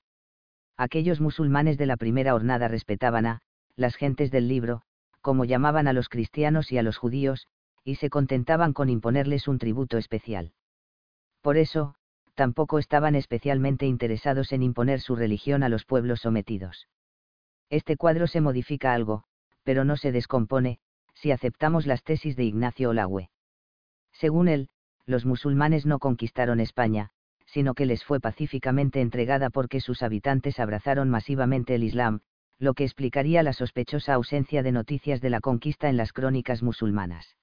Aquellos 0.78 1.20
musulmanes 1.20 1.78
de 1.78 1.88
la 1.88 1.98
primera 1.98 2.34
hornada 2.34 2.70
respetaban 2.70 3.26
a, 3.26 3.42
las 3.76 3.98
gentes 3.98 4.32
del 4.32 4.48
libro, 4.48 4.82
como 5.20 5.44
llamaban 5.44 5.90
a 5.90 5.94
los 5.94 6.08
cristianos 6.08 6.72
y 6.72 6.78
a 6.78 6.84
los 6.84 6.98
judíos, 6.98 7.48
y 7.84 7.96
se 7.96 8.10
contentaban 8.10 8.72
con 8.72 8.88
imponerles 8.88 9.50
un 9.50 9.60
tributo 9.60 9.98
especial. 9.98 10.54
Por 11.42 11.58
eso, 11.58 11.96
tampoco 12.36 12.80
estaban 12.80 13.16
especialmente 13.16 13.86
interesados 13.86 14.52
en 14.52 14.62
imponer 14.62 15.02
su 15.02 15.16
religión 15.16 15.64
a 15.64 15.70
los 15.70 15.86
pueblos 15.86 16.22
sometidos. 16.22 16.88
Este 17.70 17.98
cuadro 17.98 18.28
se 18.28 18.42
modifica 18.42 18.94
algo, 18.94 19.24
pero 19.64 19.84
no 19.84 19.98
se 19.98 20.12
descompone, 20.12 20.80
si 21.16 21.32
aceptamos 21.32 21.88
las 21.88 22.04
tesis 22.04 22.36
de 22.36 22.44
Ignacio 22.44 22.92
Olagüe. 22.92 23.30
Según 24.12 24.48
él, 24.48 24.70
los 25.06 25.26
musulmanes 25.26 25.86
no 25.86 26.00
conquistaron 26.00 26.60
España, 26.60 27.10
sino 27.46 27.74
que 27.74 27.86
les 27.86 28.04
fue 28.04 28.20
pacíficamente 28.20 29.02
entregada 29.02 29.50
porque 29.50 29.80
sus 29.80 30.04
habitantes 30.04 30.60
abrazaron 30.60 31.10
masivamente 31.10 31.76
el 31.76 31.84
Islam, 31.84 32.22
lo 32.60 32.74
que 32.74 32.84
explicaría 32.84 33.44
la 33.44 33.54
sospechosa 33.54 34.14
ausencia 34.14 34.64
de 34.64 34.72
noticias 34.72 35.22
de 35.22 35.30
la 35.30 35.42
conquista 35.42 35.90
en 35.90 35.98
las 35.98 36.14
crónicas 36.14 36.64
musulmanas. 36.64 37.36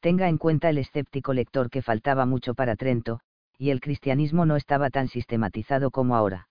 Tenga 0.00 0.28
en 0.28 0.38
cuenta 0.38 0.70
el 0.70 0.78
escéptico 0.78 1.32
lector 1.32 1.70
que 1.70 1.82
faltaba 1.82 2.26
mucho 2.26 2.54
para 2.54 2.76
Trento, 2.76 3.20
y 3.58 3.70
el 3.70 3.80
cristianismo 3.80 4.46
no 4.46 4.56
estaba 4.56 4.90
tan 4.90 5.08
sistematizado 5.08 5.90
como 5.90 6.16
ahora. 6.16 6.48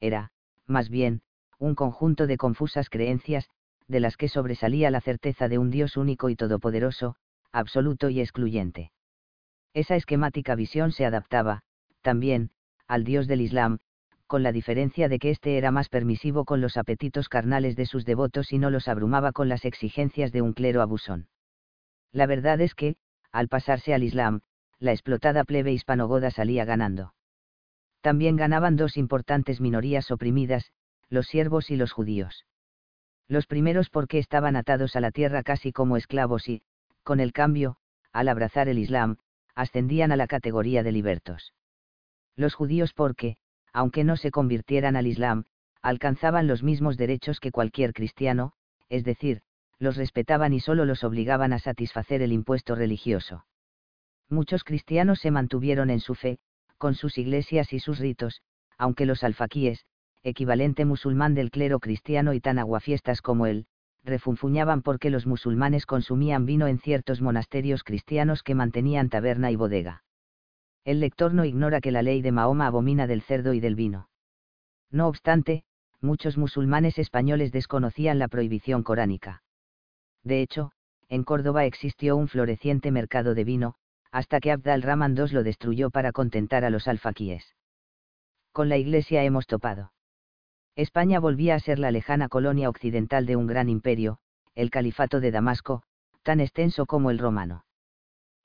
Era, 0.00 0.32
más 0.66 0.88
bien, 0.88 1.22
un 1.58 1.74
conjunto 1.74 2.26
de 2.26 2.36
confusas 2.36 2.88
creencias, 2.88 3.48
de 3.88 4.00
las 4.00 4.16
que 4.16 4.28
sobresalía 4.28 4.90
la 4.90 5.00
certeza 5.00 5.48
de 5.48 5.58
un 5.58 5.70
Dios 5.70 5.96
único 5.96 6.28
y 6.28 6.36
todopoderoso, 6.36 7.16
absoluto 7.52 8.08
y 8.08 8.20
excluyente. 8.20 8.90
Esa 9.74 9.96
esquemática 9.96 10.54
visión 10.54 10.92
se 10.92 11.04
adaptaba, 11.04 11.62
también, 12.00 12.50
al 12.86 13.04
Dios 13.04 13.26
del 13.26 13.40
Islam, 13.40 13.78
con 14.26 14.42
la 14.42 14.52
diferencia 14.52 15.08
de 15.08 15.18
que 15.18 15.30
éste 15.30 15.58
era 15.58 15.70
más 15.70 15.88
permisivo 15.88 16.44
con 16.44 16.60
los 16.60 16.76
apetitos 16.76 17.28
carnales 17.28 17.76
de 17.76 17.86
sus 17.86 18.04
devotos 18.04 18.52
y 18.52 18.58
no 18.58 18.70
los 18.70 18.88
abrumaba 18.88 19.32
con 19.32 19.48
las 19.48 19.64
exigencias 19.64 20.32
de 20.32 20.42
un 20.42 20.54
clero 20.54 20.80
abusón. 20.80 21.28
La 22.12 22.26
verdad 22.26 22.60
es 22.60 22.74
que, 22.74 22.96
al 23.30 23.48
pasarse 23.48 23.94
al 23.94 24.02
Islam, 24.02 24.40
la 24.82 24.92
explotada 24.92 25.44
plebe 25.44 25.72
hispanogoda 25.72 26.30
salía 26.30 26.64
ganando. 26.64 27.14
También 28.00 28.36
ganaban 28.36 28.76
dos 28.76 28.96
importantes 28.96 29.60
minorías 29.60 30.10
oprimidas, 30.10 30.72
los 31.08 31.26
siervos 31.26 31.70
y 31.70 31.76
los 31.76 31.92
judíos. 31.92 32.46
Los 33.28 33.46
primeros 33.46 33.88
porque 33.88 34.18
estaban 34.18 34.56
atados 34.56 34.96
a 34.96 35.00
la 35.00 35.12
tierra 35.12 35.42
casi 35.42 35.72
como 35.72 35.96
esclavos 35.96 36.48
y, 36.48 36.62
con 37.02 37.20
el 37.20 37.32
cambio, 37.32 37.76
al 38.12 38.28
abrazar 38.28 38.68
el 38.68 38.78
Islam, 38.78 39.18
ascendían 39.54 40.12
a 40.12 40.16
la 40.16 40.26
categoría 40.26 40.82
de 40.82 40.92
libertos 40.92 41.52
los 42.36 42.54
judíos 42.54 42.92
porque, 42.94 43.36
aunque 43.72 44.04
no 44.04 44.16
se 44.16 44.30
convirtieran 44.30 44.96
al 44.96 45.06
Islam, 45.06 45.44
alcanzaban 45.80 46.46
los 46.46 46.62
mismos 46.62 46.96
derechos 46.96 47.40
que 47.40 47.50
cualquier 47.50 47.92
cristiano, 47.92 48.52
es 48.88 49.04
decir, 49.04 49.42
los 49.78 49.96
respetaban 49.96 50.52
y 50.52 50.60
solo 50.60 50.84
los 50.84 51.04
obligaban 51.04 51.52
a 51.52 51.58
satisfacer 51.58 52.22
el 52.22 52.32
impuesto 52.32 52.74
religioso. 52.74 53.44
Muchos 54.32 54.64
cristianos 54.64 55.20
se 55.20 55.30
mantuvieron 55.30 55.90
en 55.90 56.00
su 56.00 56.16
fe, 56.16 56.40
con 56.78 56.94
sus 56.94 57.18
iglesias 57.18 57.72
y 57.72 57.78
sus 57.78 58.00
ritos, 58.00 58.42
aunque 58.78 59.06
los 59.06 59.22
alfaquíes, 59.22 59.86
equivalente 60.24 60.84
musulmán 60.84 61.34
del 61.34 61.52
clero 61.52 61.78
cristiano 61.78 62.32
y 62.32 62.40
tan 62.40 62.58
aguafiestas 62.58 63.22
como 63.22 63.46
él, 63.46 63.66
refunfuñaban 64.02 64.82
porque 64.82 65.10
los 65.10 65.26
musulmanes 65.26 65.86
consumían 65.86 66.46
vino 66.46 66.66
en 66.66 66.80
ciertos 66.80 67.20
monasterios 67.20 67.84
cristianos 67.84 68.42
que 68.42 68.56
mantenían 68.56 69.08
taberna 69.08 69.52
y 69.52 69.56
bodega 69.56 70.02
el 70.84 71.00
lector 71.00 71.32
no 71.32 71.44
ignora 71.44 71.80
que 71.80 71.92
la 71.92 72.02
ley 72.02 72.22
de 72.22 72.32
Mahoma 72.32 72.66
abomina 72.66 73.06
del 73.06 73.22
cerdo 73.22 73.52
y 73.52 73.60
del 73.60 73.76
vino. 73.76 74.08
No 74.90 75.06
obstante, 75.06 75.64
muchos 76.00 76.36
musulmanes 76.36 76.98
españoles 76.98 77.52
desconocían 77.52 78.18
la 78.18 78.28
prohibición 78.28 78.82
coránica. 78.82 79.42
De 80.24 80.42
hecho, 80.42 80.72
en 81.08 81.22
Córdoba 81.24 81.66
existió 81.66 82.16
un 82.16 82.26
floreciente 82.26 82.90
mercado 82.90 83.34
de 83.34 83.44
vino, 83.44 83.76
hasta 84.12 84.40
que 84.40 84.52
Abd 84.52 84.68
al-Rahman 84.68 85.16
II 85.16 85.32
lo 85.32 85.42
destruyó 85.42 85.90
para 85.90 86.12
contentar 86.12 86.64
a 86.64 86.70
los 86.70 86.86
alfaquíes. 86.86 87.56
Con 88.52 88.68
la 88.68 88.76
Iglesia 88.76 89.24
hemos 89.24 89.46
topado. 89.46 89.92
España 90.76 91.18
volvía 91.18 91.54
a 91.54 91.60
ser 91.60 91.78
la 91.78 91.90
lejana 91.90 92.28
colonia 92.28 92.68
occidental 92.68 93.26
de 93.26 93.36
un 93.36 93.46
gran 93.46 93.68
imperio, 93.68 94.18
el 94.54 94.70
Califato 94.70 95.20
de 95.20 95.30
Damasco, 95.30 95.82
tan 96.22 96.40
extenso 96.40 96.86
como 96.86 97.10
el 97.10 97.18
romano. 97.18 97.64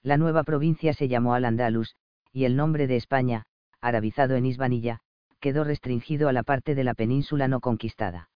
La 0.02 0.18
nueva 0.18 0.44
provincia 0.44 0.94
se 0.94 1.10
llamó 1.10 1.34
Al-Andalus, 1.34 1.96
y 2.32 2.46
el 2.46 2.56
nombre 2.56 2.88
de 2.88 2.96
España, 2.96 3.44
arabizado 3.82 4.36
en 4.36 4.46
Isbanilla, 4.46 5.02
quedó 5.40 5.64
restringido 5.64 6.30
a 6.30 6.34
la 6.34 6.44
parte 6.44 6.76
de 6.76 6.84
la 6.84 6.94
península 6.94 7.48
no 7.48 7.60
conquistada. 7.60 8.30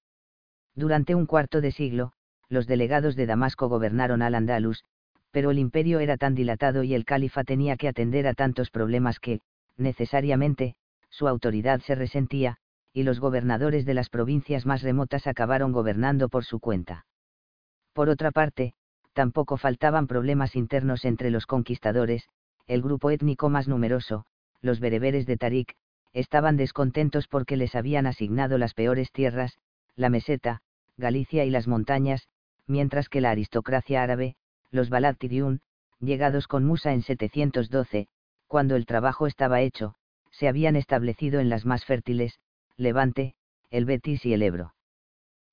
Durante 0.76 1.16
un 1.16 1.26
cuarto 1.26 1.62
de 1.62 1.72
siglo, 1.72 2.14
los 2.50 2.68
delegados 2.68 3.16
de 3.16 3.26
Damasco 3.26 3.70
gobernaron 3.70 4.22
al 4.22 4.36
Andalus, 4.36 4.84
pero 5.32 5.52
el 5.52 5.60
imperio 5.60 6.00
era 6.00 6.18
tan 6.18 6.36
dilatado 6.36 6.84
y 6.84 6.94
el 6.94 7.06
califa 7.06 7.44
tenía 7.44 7.78
que 7.78 7.88
atender 7.88 8.28
a 8.28 8.34
tantos 8.34 8.70
problemas 8.70 9.20
que, 9.20 9.42
necesariamente, 9.78 10.76
su 11.10 11.28
autoridad 11.28 11.82
se 11.82 11.96
resentía, 11.96 12.58
y 12.94 13.04
los 13.04 13.20
gobernadores 13.20 13.86
de 13.86 13.94
las 13.94 14.10
provincias 14.10 14.66
más 14.66 14.82
remotas 14.82 15.28
acabaron 15.28 15.72
gobernando 15.72 16.30
por 16.30 16.44
su 16.44 16.60
cuenta. 16.60 17.06
Por 17.94 18.10
otra 18.10 18.32
parte, 18.32 18.74
tampoco 19.14 19.58
faltaban 19.58 20.08
problemas 20.08 20.56
internos 20.56 21.06
entre 21.06 21.32
los 21.32 21.46
conquistadores, 21.46 22.28
el 22.68 22.82
grupo 22.82 23.10
étnico 23.10 23.50
más 23.50 23.68
numeroso, 23.68 24.26
los 24.62 24.80
bereberes 24.80 25.26
de 25.26 25.38
Tarik, 25.38 25.76
estaban 26.14 26.58
descontentos 26.58 27.28
porque 27.28 27.58
les 27.58 27.76
habían 27.76 28.06
asignado 28.06 28.58
las 28.58 28.74
peores 28.74 29.12
tierras, 29.12 29.58
la 29.96 30.10
meseta, 30.10 30.62
Galicia 30.98 31.46
y 31.46 31.50
las 31.50 31.68
montañas, 31.68 32.28
mientras 32.68 33.10
que 33.10 33.22
la 33.22 33.32
aristocracia 33.32 34.04
árabe, 34.04 34.36
los 34.72 34.90
Balatidiun, 34.90 35.62
llegados 36.00 36.48
con 36.48 36.66
Musa 36.66 36.94
en 36.94 37.04
712, 37.04 38.08
cuando 38.48 38.76
el 38.76 38.86
trabajo 38.86 39.28
estaba 39.28 39.62
hecho, 39.62 39.96
se 40.32 40.48
habían 40.48 40.76
establecido 40.76 41.40
en 41.40 41.50
las 41.50 41.66
más 41.66 41.86
fértiles, 41.86 42.40
Levante, 42.78 43.36
el 43.70 43.86
Betis 43.86 44.26
y 44.26 44.34
el 44.34 44.42
Ebro. 44.42 44.74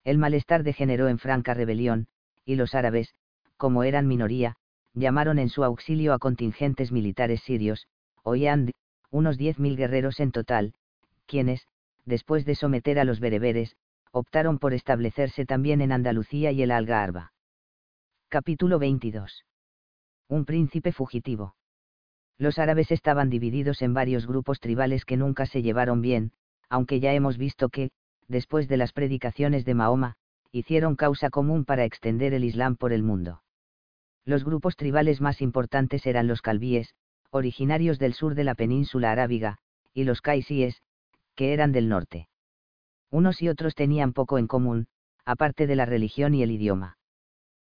El 0.04 0.18
malestar 0.18 0.62
degeneró 0.62 1.08
en 1.08 1.18
franca 1.18 1.52
rebelión, 1.54 2.08
y 2.44 2.54
los 2.54 2.75
árabes, 2.75 3.14
como 3.56 3.82
eran 3.82 4.06
minoría, 4.06 4.56
llamaron 4.94 5.38
en 5.38 5.48
su 5.48 5.64
auxilio 5.64 6.12
a 6.12 6.18
contingentes 6.18 6.92
militares 6.92 7.42
sirios, 7.42 7.87
Oyand, 8.22 8.70
unos 9.10 9.38
10.000 9.38 9.76
guerreros 9.76 10.20
en 10.20 10.32
total, 10.32 10.75
quienes, 11.26 11.66
después 12.04 12.44
de 12.44 12.54
someter 12.54 12.98
a 12.98 13.04
los 13.04 13.20
bereberes, 13.20 13.76
optaron 14.12 14.58
por 14.58 14.72
establecerse 14.72 15.44
también 15.44 15.80
en 15.80 15.92
Andalucía 15.92 16.52
y 16.52 16.62
el 16.62 16.70
Algarba. 16.70 17.32
Capítulo 18.30 18.78
22. 18.78 19.47
Un 20.28 20.44
príncipe 20.44 20.92
fugitivo. 20.92 21.54
Los 22.37 22.58
árabes 22.58 22.90
estaban 22.90 23.30
divididos 23.30 23.80
en 23.80 23.94
varios 23.94 24.26
grupos 24.26 24.61
tribales 24.61 25.06
que 25.06 25.16
nunca 25.16 25.47
se 25.47 25.62
llevaron 25.62 26.02
bien, 26.02 26.32
aunque 26.68 27.00
ya 27.00 27.14
hemos 27.14 27.38
visto 27.38 27.70
que, 27.70 27.90
después 28.26 28.68
de 28.68 28.76
las 28.76 28.92
predicaciones 28.92 29.64
de 29.64 29.73
Mahoma, 29.73 30.16
hicieron 30.52 30.94
causa 30.94 31.30
común 31.30 31.64
para 31.64 31.87
extender 31.87 32.35
el 32.35 32.44
Islam 32.44 32.76
por 32.76 32.92
el 32.92 33.02
mundo. 33.02 33.42
Los 34.26 34.44
grupos 34.44 34.76
tribales 34.76 35.23
más 35.23 35.40
importantes 35.40 36.04
eran 36.04 36.26
los 36.26 36.42
calvíes, 36.42 36.94
originarios 37.30 37.99
del 37.99 38.12
sur 38.12 38.35
de 38.35 38.44
la 38.44 38.54
península 38.54 39.11
arábiga, 39.11 39.56
y 39.94 40.04
los 40.04 40.20
caisíes, 40.20 40.82
que 41.35 41.54
eran 41.54 41.73
del 41.73 41.88
norte. 41.88 42.28
Unos 43.11 43.40
y 43.40 43.49
otros 43.49 43.75
tenían 43.75 44.12
poco 44.12 44.37
en 44.37 44.49
común, 44.49 44.87
aparte 45.25 45.66
de 45.66 45.76
la 45.76 45.87
religión 45.87 46.35
y 46.35 46.42
el 46.42 46.50
idioma. 46.50 46.98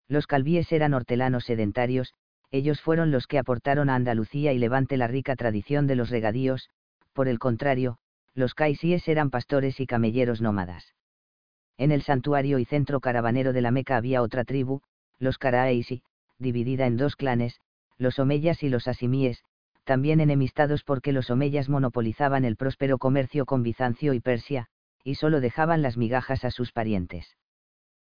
Los 0.07 0.27
calvíes 0.27 0.71
eran 0.71 0.93
hortelanos 0.93 1.45
sedentarios, 1.45 2.13
ellos 2.51 2.81
fueron 2.81 3.11
los 3.11 3.27
que 3.27 3.39
aportaron 3.39 3.89
a 3.89 3.95
Andalucía 3.95 4.53
y 4.53 4.59
Levante 4.59 4.95
la 4.97 5.07
rica 5.07 5.35
tradición 5.35 5.85
de 5.85 5.95
los 5.95 6.09
regadíos, 6.09 6.69
por 7.13 7.27
el 7.27 7.39
contrario, 7.39 7.97
los 8.33 8.53
caisíes 8.53 9.07
eran 9.07 9.29
pastores 9.29 9.79
y 9.79 9.87
camelleros 9.87 10.41
nómadas. 10.41 10.93
En 11.77 11.91
el 11.91 12.03
santuario 12.03 12.59
y 12.59 12.65
centro 12.65 12.99
caravanero 12.99 13.53
de 13.53 13.61
la 13.61 13.71
Meca 13.71 13.97
había 13.97 14.21
otra 14.21 14.45
tribu, 14.45 14.81
los 15.19 15.37
caraísi, 15.37 16.03
dividida 16.39 16.85
en 16.85 16.97
dos 16.97 17.15
clanes, 17.15 17.59
los 17.97 18.19
omeyas 18.19 18.63
y 18.63 18.69
los 18.69 18.87
asimíes, 18.87 19.43
también 19.83 20.19
enemistados 20.19 20.83
porque 20.83 21.11
los 21.11 21.29
omeyas 21.29 21.69
monopolizaban 21.69 22.45
el 22.45 22.55
próspero 22.55 22.97
comercio 22.97 23.45
con 23.45 23.63
Bizancio 23.63 24.13
y 24.13 24.19
Persia, 24.19 24.67
y 25.03 25.15
solo 25.15 25.39
dejaban 25.39 25.81
las 25.81 25.97
migajas 25.97 26.45
a 26.45 26.51
sus 26.51 26.71
parientes. 26.71 27.35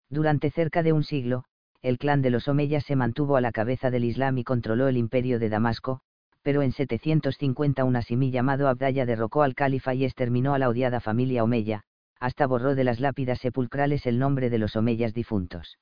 Durante 0.09 0.49
cerca 0.51 0.83
de 0.83 0.93
un 0.93 1.03
siglo, 1.03 1.43
el 1.81 1.97
clan 1.97 2.21
de 2.21 2.29
los 2.29 2.47
Omeyas 2.47 2.85
se 2.85 2.95
mantuvo 2.95 3.35
a 3.35 3.41
la 3.41 3.51
cabeza 3.51 3.91
del 3.91 4.03
Islam 4.03 4.37
y 4.37 4.43
controló 4.43 4.87
el 4.87 4.97
imperio 4.97 5.39
de 5.39 5.49
Damasco, 5.49 6.01
pero 6.41 6.61
en 6.61 6.71
750 6.71 7.83
un 7.83 7.95
asimí 7.95 8.31
llamado 8.31 8.67
Abdaya 8.67 9.05
derrocó 9.05 9.43
al 9.43 9.55
califa 9.55 9.93
y 9.93 10.05
exterminó 10.05 10.53
a 10.53 10.59
la 10.59 10.69
odiada 10.69 10.99
familia 10.99 11.43
Omeya, 11.43 11.83
hasta 12.19 12.47
borró 12.47 12.73
de 12.73 12.83
las 12.83 12.99
lápidas 12.99 13.39
sepulcrales 13.39 14.05
el 14.05 14.17
nombre 14.17 14.49
de 14.49 14.57
los 14.57 14.75
Omeyas 14.75 15.13
difuntos. 15.13 15.77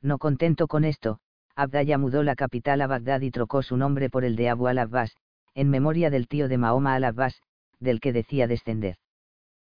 No 0.00 0.18
contento 0.18 0.68
con 0.68 0.84
esto, 0.84 1.20
Abdaya 1.56 1.98
mudó 1.98 2.22
la 2.22 2.36
capital 2.36 2.80
a 2.82 2.86
Bagdad 2.86 3.20
y 3.22 3.30
trocó 3.30 3.62
su 3.62 3.76
nombre 3.76 4.10
por 4.10 4.24
el 4.24 4.36
de 4.36 4.48
Abu 4.48 4.68
al-Abbas, 4.68 5.16
en 5.54 5.70
memoria 5.70 6.10
del 6.10 6.28
tío 6.28 6.48
de 6.48 6.58
Mahoma 6.58 6.94
al-Abbas, 6.94 7.42
del 7.80 8.00
que 8.00 8.12
decía 8.12 8.46
descender. 8.46 8.96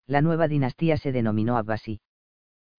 La 0.07 0.21
nueva 0.21 0.47
dinastía 0.47 0.97
se 0.97 1.11
denominó 1.11 1.57
Abbasí. 1.57 1.99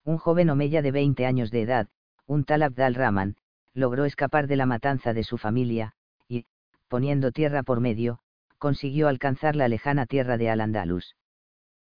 Un 0.05 0.19
joven 0.19 0.51
omeya 0.51 0.83
de 0.83 0.91
20 0.91 1.27
años 1.27 1.51
de 1.51 1.63
edad, 1.63 1.89
un 2.27 2.45
tal 2.45 2.63
Abdal 2.63 2.95
Rahman, 2.95 3.37
logró 3.75 4.05
escapar 4.05 4.47
de 4.47 4.57
la 4.57 4.67
matanza 4.67 5.13
de 5.13 5.25
su 5.25 5.39
familia, 5.39 5.95
y, 6.29 6.47
poniendo 6.89 7.33
tierra 7.33 7.63
por 7.63 7.81
medio, 7.81 8.21
consiguió 8.59 9.09
alcanzar 9.09 9.57
la 9.57 9.69
lejana 9.69 10.07
tierra 10.07 10.37
de 10.37 10.49
Al-Andalus. 10.51 11.17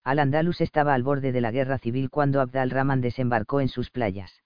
Al-Andalus 0.04 0.60
estaba 0.60 0.94
al 0.94 1.02
borde 1.02 1.32
de 1.32 1.40
la 1.40 1.50
guerra 1.50 1.78
civil 1.78 2.10
cuando 2.10 2.40
Abdal 2.40 2.70
Rahman 2.70 3.00
desembarcó 3.00 3.60
en 3.60 3.68
sus 3.68 3.90
playas. 3.90 4.42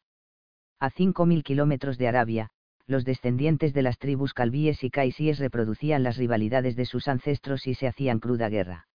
A 0.80 0.90
5.000 0.90 1.42
kilómetros 1.42 1.98
de 1.98 2.08
Arabia, 2.08 2.50
los 2.86 3.04
descendientes 3.04 3.72
de 3.72 3.82
las 3.82 3.98
tribus 3.98 4.34
calvíes 4.34 4.82
y 4.84 4.90
caisíes 4.90 5.38
reproducían 5.38 6.02
las 6.02 6.16
rivalidades 6.16 6.76
de 6.76 6.84
sus 6.84 7.08
ancestros 7.08 7.66
y 7.66 7.74
se 7.74 7.86
hacían 7.86 8.18
cruda 8.18 8.48
guerra. 8.48 8.88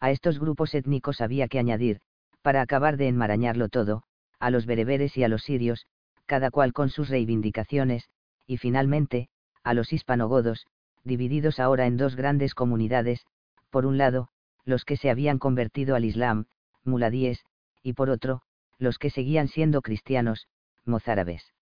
A 0.00 0.10
estos 0.10 0.38
grupos 0.38 0.74
étnicos 0.74 1.20
había 1.20 1.48
que 1.48 1.58
añadir, 1.58 2.00
para 2.42 2.60
acabar 2.60 2.96
de 2.96 3.08
enmarañarlo 3.08 3.68
todo, 3.68 4.02
a 4.38 4.50
los 4.50 4.66
bereberes 4.66 5.16
y 5.16 5.24
a 5.24 5.28
los 5.28 5.42
sirios, 5.42 5.86
cada 6.26 6.50
cual 6.50 6.72
con 6.72 6.90
sus 6.90 7.08
reivindicaciones, 7.08 8.08
y 8.46 8.58
finalmente, 8.58 9.28
a 9.62 9.74
los 9.74 9.92
hispanogodos, 9.92 10.66
divididos 11.04 11.58
ahora 11.60 11.86
en 11.86 11.96
dos 11.96 12.16
grandes 12.16 12.54
comunidades, 12.54 13.24
por 13.70 13.86
un 13.86 13.98
lado, 13.98 14.28
los 14.64 14.84
que 14.84 14.96
se 14.96 15.10
habían 15.10 15.38
convertido 15.38 15.94
al 15.94 16.04
Islam, 16.04 16.46
muladíes, 16.84 17.44
y 17.82 17.92
por 17.94 18.10
otro, 18.10 18.42
los 18.78 18.98
que 18.98 19.10
seguían 19.10 19.48
siendo 19.48 19.82
cristianos, 19.82 20.48
mozárabes. 20.84 21.52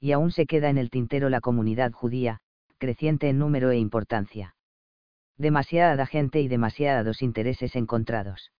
Y 0.00 0.12
aún 0.12 0.30
se 0.30 0.46
queda 0.46 0.70
en 0.70 0.78
el 0.78 0.90
tintero 0.90 1.28
la 1.28 1.40
comunidad 1.40 1.92
judía, 1.92 2.40
creciente 2.78 3.28
en 3.28 3.38
número 3.38 3.70
e 3.70 3.78
importancia. 3.78 4.54
Demasiada 5.36 6.06
gente 6.06 6.40
y 6.40 6.48
demasiados 6.48 7.22
intereses 7.22 7.76
encontrados. 7.76 8.52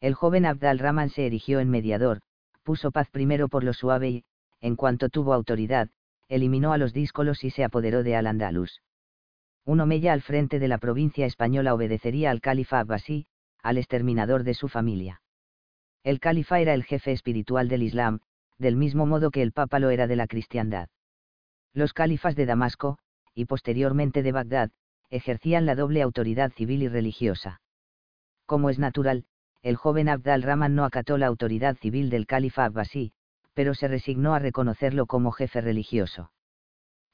El 0.00 0.14
joven 0.14 0.46
Abdal 0.46 0.78
Rahman 0.78 1.10
se 1.10 1.26
erigió 1.26 1.60
en 1.60 1.70
mediador, 1.70 2.20
puso 2.62 2.90
paz 2.90 3.08
primero 3.10 3.48
por 3.48 3.64
lo 3.64 3.72
suave 3.72 4.10
y, 4.10 4.24
en 4.60 4.76
cuanto 4.76 5.08
tuvo 5.08 5.32
autoridad, 5.32 5.90
eliminó 6.28 6.72
a 6.72 6.78
los 6.78 6.92
díscolos 6.92 7.44
y 7.44 7.50
se 7.50 7.64
apoderó 7.64 8.02
de 8.02 8.16
Al-Andalus. 8.16 8.82
Un 9.64 9.80
omeya 9.80 10.12
al 10.12 10.22
frente 10.22 10.58
de 10.58 10.68
la 10.68 10.78
provincia 10.78 11.26
española 11.26 11.74
obedecería 11.74 12.30
al 12.30 12.40
califa 12.40 12.80
Abbasí, 12.80 13.26
al 13.62 13.78
exterminador 13.78 14.44
de 14.44 14.54
su 14.54 14.68
familia. 14.68 15.22
El 16.04 16.20
califa 16.20 16.60
era 16.60 16.72
el 16.72 16.84
jefe 16.84 17.12
espiritual 17.12 17.68
del 17.68 17.82
Islam, 17.82 18.20
del 18.58 18.76
mismo 18.76 19.06
modo 19.06 19.30
que 19.30 19.42
el 19.42 19.52
Papa 19.52 19.80
lo 19.80 19.90
era 19.90 20.06
de 20.06 20.16
la 20.16 20.28
cristiandad. 20.28 20.88
Los 21.72 21.92
califas 21.92 22.36
de 22.36 22.46
Damasco, 22.46 22.98
y 23.34 23.44
posteriormente 23.46 24.22
de 24.22 24.32
Bagdad, 24.32 24.70
ejercían 25.10 25.66
la 25.66 25.74
doble 25.74 26.02
autoridad 26.02 26.52
civil 26.52 26.82
y 26.82 26.88
religiosa. 26.88 27.60
Como 28.46 28.70
es 28.70 28.78
natural, 28.78 29.24
el 29.62 29.76
joven 29.76 30.08
Abd 30.08 30.28
al-Rahman 30.28 30.74
no 30.76 30.84
acató 30.84 31.18
la 31.18 31.26
autoridad 31.26 31.76
civil 31.76 32.08
del 32.08 32.26
califa 32.26 32.64
Abbasí, 32.64 33.12
pero 33.56 33.74
se 33.74 33.88
resignó 33.88 34.34
a 34.34 34.38
reconocerlo 34.38 35.06
como 35.06 35.32
jefe 35.32 35.62
religioso. 35.62 36.30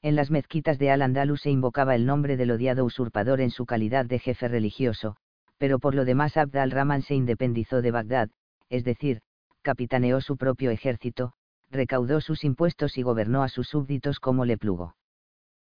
En 0.01 0.17
las 0.17 0.29
mezquitas 0.29 0.77
de 0.77 0.91
Al-Andalus 0.91 1.43
se 1.43 1.49
invocaba 1.49 1.95
el 1.95 2.05
nombre 2.05 2.35
del 2.35 2.51
odiado 2.51 2.83
usurpador 2.83 3.39
en 3.39 3.49
su 3.49 3.65
calidad 3.65 4.05
de 4.05 4.19
jefe 4.19 4.49
religioso, 4.49 5.15
pero 5.57 5.79
por 5.79 5.95
lo 5.95 6.03
demás 6.03 6.35
Abd 6.35 6.57
al-Rahman 6.57 7.01
se 7.01 7.15
independizó 7.15 7.81
de 7.81 7.91
Bagdad, 7.91 8.29
es 8.67 8.83
decir, 8.83 9.21
capitaneó 9.61 10.19
su 10.19 10.35
propio 10.35 10.69
ejército, 10.71 11.31
recaudó 11.71 12.19
sus 12.19 12.43
impuestos 12.43 12.97
y 12.97 13.03
gobernó 13.03 13.41
a 13.41 13.47
sus 13.47 13.69
súbditos 13.69 14.19
como 14.19 14.43
le 14.43 14.57
plugo. 14.57 14.97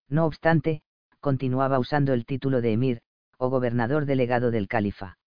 No 0.08 0.26
obstante, 0.26 0.82
continuaba 1.20 1.78
usando 1.78 2.12
el 2.14 2.26
título 2.26 2.62
de 2.62 2.72
emir, 2.72 3.00
o 3.38 3.48
gobernador 3.48 4.06
delegado 4.06 4.50
del 4.50 4.66
califa. 4.66 5.18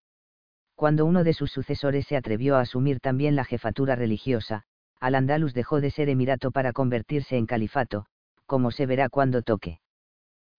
Cuando 0.75 1.05
uno 1.05 1.23
de 1.23 1.31
sus 1.31 1.51
sucesores 1.51 2.05
se 2.05 2.17
atrevió 2.17 2.57
a 2.57 2.61
asumir 2.61 2.99
también 2.99 3.37
la 3.37 3.45
jefatura 3.45 3.95
religiosa, 3.95 4.65
Al-Andalus 4.99 5.53
dejó 5.53 5.81
de 5.81 5.91
ser 5.91 6.09
emirato 6.09 6.51
para 6.51 6.73
convertirse 6.73 7.37
en 7.37 7.45
califato, 7.45 8.05
como 8.45 8.71
se 8.71 8.85
verá 8.85 9.09
cuando 9.09 9.41
toque. 9.41 9.79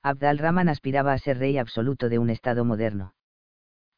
Abd 0.03 0.25
al-Rahman 0.25 0.69
aspiraba 0.69 1.13
a 1.13 1.19
ser 1.19 1.39
rey 1.39 1.59
absoluto 1.59 2.09
de 2.09 2.19
un 2.19 2.31
Estado 2.31 2.65
moderno. 2.65 3.15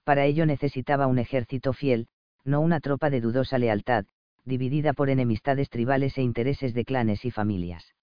Para 0.05 0.24
ello 0.24 0.46
necesitaba 0.46 1.07
un 1.07 1.18
ejército 1.18 1.72
fiel, 1.72 2.09
no 2.44 2.61
una 2.61 2.81
tropa 2.81 3.11
de 3.11 3.20
dudosa 3.20 3.59
lealtad, 3.59 4.07
dividida 4.44 4.94
por 4.94 5.11
enemistades 5.11 5.68
tribales 5.68 6.16
e 6.16 6.22
intereses 6.22 6.72
de 6.72 6.85
clanes 6.85 7.24
y 7.24 7.31
familias. 7.31 7.94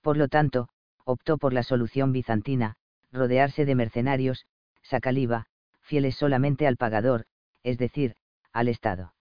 Por 0.00 0.16
lo 0.16 0.28
tanto, 0.28 0.68
optó 1.04 1.38
por 1.38 1.52
la 1.52 1.64
solución 1.64 2.12
bizantina, 2.12 2.76
rodearse 3.12 3.64
de 3.64 3.74
mercenarios, 3.74 4.46
sacaliva, 4.82 5.46
fieles 5.80 6.14
solamente 6.14 6.66
al 6.66 6.76
pagador, 6.76 7.24
es 7.62 7.78
decir, 7.78 8.14
al 8.52 8.68
Estado. 8.68 9.14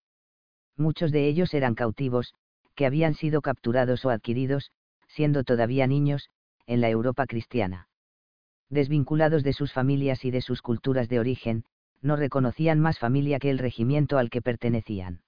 Muchos 0.77 1.11
de 1.11 1.27
ellos 1.27 1.53
eran 1.53 1.75
cautivos, 1.75 2.33
que 2.75 2.85
habían 2.85 3.15
sido 3.15 3.41
capturados 3.41 4.05
o 4.05 4.11
adquiridos, 4.11 4.71
siendo 5.07 5.43
todavía 5.43 5.87
niños, 5.87 6.29
en 6.67 6.81
la 6.81 6.89
Europa 6.89 7.25
cristiana. 7.25 7.89
Desvinculados 8.69 9.43
de 9.43 9.53
sus 9.53 9.73
familias 9.73 10.23
y 10.23 10.31
de 10.31 10.41
sus 10.41 10.61
culturas 10.61 11.09
de 11.09 11.19
origen, 11.19 11.63
no 12.01 12.15
reconocían 12.15 12.79
más 12.79 12.99
familia 12.99 13.39
que 13.39 13.49
el 13.49 13.57
regimiento 13.57 14.17
al 14.17 14.29
que 14.29 14.41
pertenecían. 14.41 15.21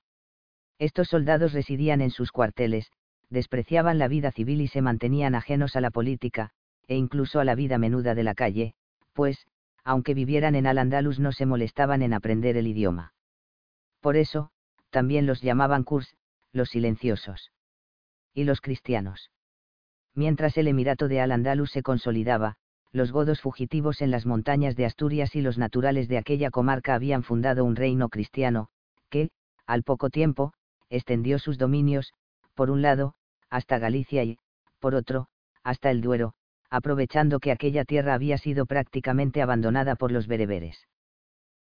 Estos 0.78 1.10
soldados 1.10 1.54
residían 1.54 2.02
en 2.02 2.12
sus 2.12 2.32
cuarteles, 2.32 2.92
despreciaban 3.30 3.98
la 3.98 4.08
vida 4.08 4.32
civil 4.32 4.62
y 4.62 4.68
se 4.68 4.82
mantenían 4.82 5.36
ajenos 5.36 5.76
a 5.76 5.82
la 5.82 5.92
política, 5.92 6.52
e 6.88 6.96
incluso 6.96 7.40
a 7.40 7.46
la 7.46 7.56
vida 7.56 7.78
menuda 7.78 8.16
de 8.16 8.24
la 8.24 8.36
calle, 8.36 8.76
pues, 9.14 9.48
aunque 9.84 10.14
vivieran 10.14 10.56
en 10.56 10.68
Al-Andalus 10.68 11.20
no 11.20 11.32
se 11.32 11.46
molestaban 11.46 12.02
en 12.02 12.14
aprender 12.14 12.58
el 12.58 12.68
idioma. 12.68 13.14
Por 14.02 14.16
eso, 14.18 14.52
también 14.90 15.26
los 15.26 15.42
llamaban 15.42 15.84
Kurs, 15.84 16.16
los 16.52 16.70
silenciosos. 16.70 17.52
Y 18.34 18.44
los 18.44 18.62
cristianos. 18.62 19.32
Mientras 20.16 20.58
el 20.58 20.68
Emirato 20.68 21.08
de 21.08 21.22
Al-Andalus 21.22 21.72
se 21.72 21.84
consolidaba, 21.84 22.56
los 22.92 23.12
godos 23.12 23.42
fugitivos 23.42 24.02
en 24.02 24.12
las 24.12 24.26
montañas 24.26 24.76
de 24.76 24.86
Asturias 24.86 25.36
y 25.36 25.42
los 25.42 25.58
naturales 25.58 26.08
de 26.08 26.18
aquella 26.18 26.50
comarca 26.50 26.96
habían 26.96 27.24
fundado 27.24 27.64
un 27.64 27.76
reino 27.76 28.10
cristiano, 28.10 28.70
que, 29.10 29.30
al 29.68 29.84
poco 29.84 30.10
tiempo, 30.10 30.54
extendió 30.90 31.38
sus 31.38 31.58
dominios, 31.58 32.14
por 32.56 32.72
un 32.72 32.82
lado, 32.82 33.14
hasta 33.50 33.78
Galicia 33.78 34.24
y, 34.24 34.40
por 34.80 34.96
otro, 34.96 35.28
hasta 35.64 35.92
el 35.92 36.02
Duero, 36.02 36.34
aprovechando 36.70 37.40
que 37.40 37.52
aquella 37.52 37.86
tierra 37.86 38.14
había 38.14 38.38
sido 38.38 38.66
prácticamente 38.66 39.42
abandonada 39.42 39.96
por 39.96 40.12
los 40.12 40.28
bereberes. 40.28 40.88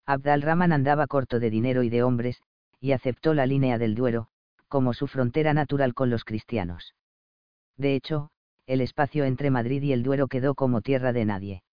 Abd 0.06 0.28
al-Rahman 0.28 0.72
andaba 0.72 1.08
corto 1.08 1.40
de 1.40 1.50
dinero 1.50 1.82
y 1.82 1.90
de 1.90 2.04
hombres, 2.04 2.42
y 2.86 2.92
aceptó 2.92 3.34
la 3.34 3.48
línea 3.48 3.80
del 3.80 3.96
Duero, 3.96 4.28
como 4.68 4.94
su 4.94 5.08
frontera 5.08 5.56
natural 5.56 5.96
con 5.96 6.12
los 6.12 6.24
cristianos. 6.24 6.94
De 7.78 7.96
hecho, 7.96 8.30
el 8.68 8.80
espacio 8.80 9.26
entre 9.26 9.50
Madrid 9.50 9.82
y 9.82 9.92
el 9.92 10.04
Duero 10.04 10.28
quedó 10.28 10.54
como 10.54 10.82
tierra 10.82 11.12
de 11.12 11.26
nadie. 11.26 11.64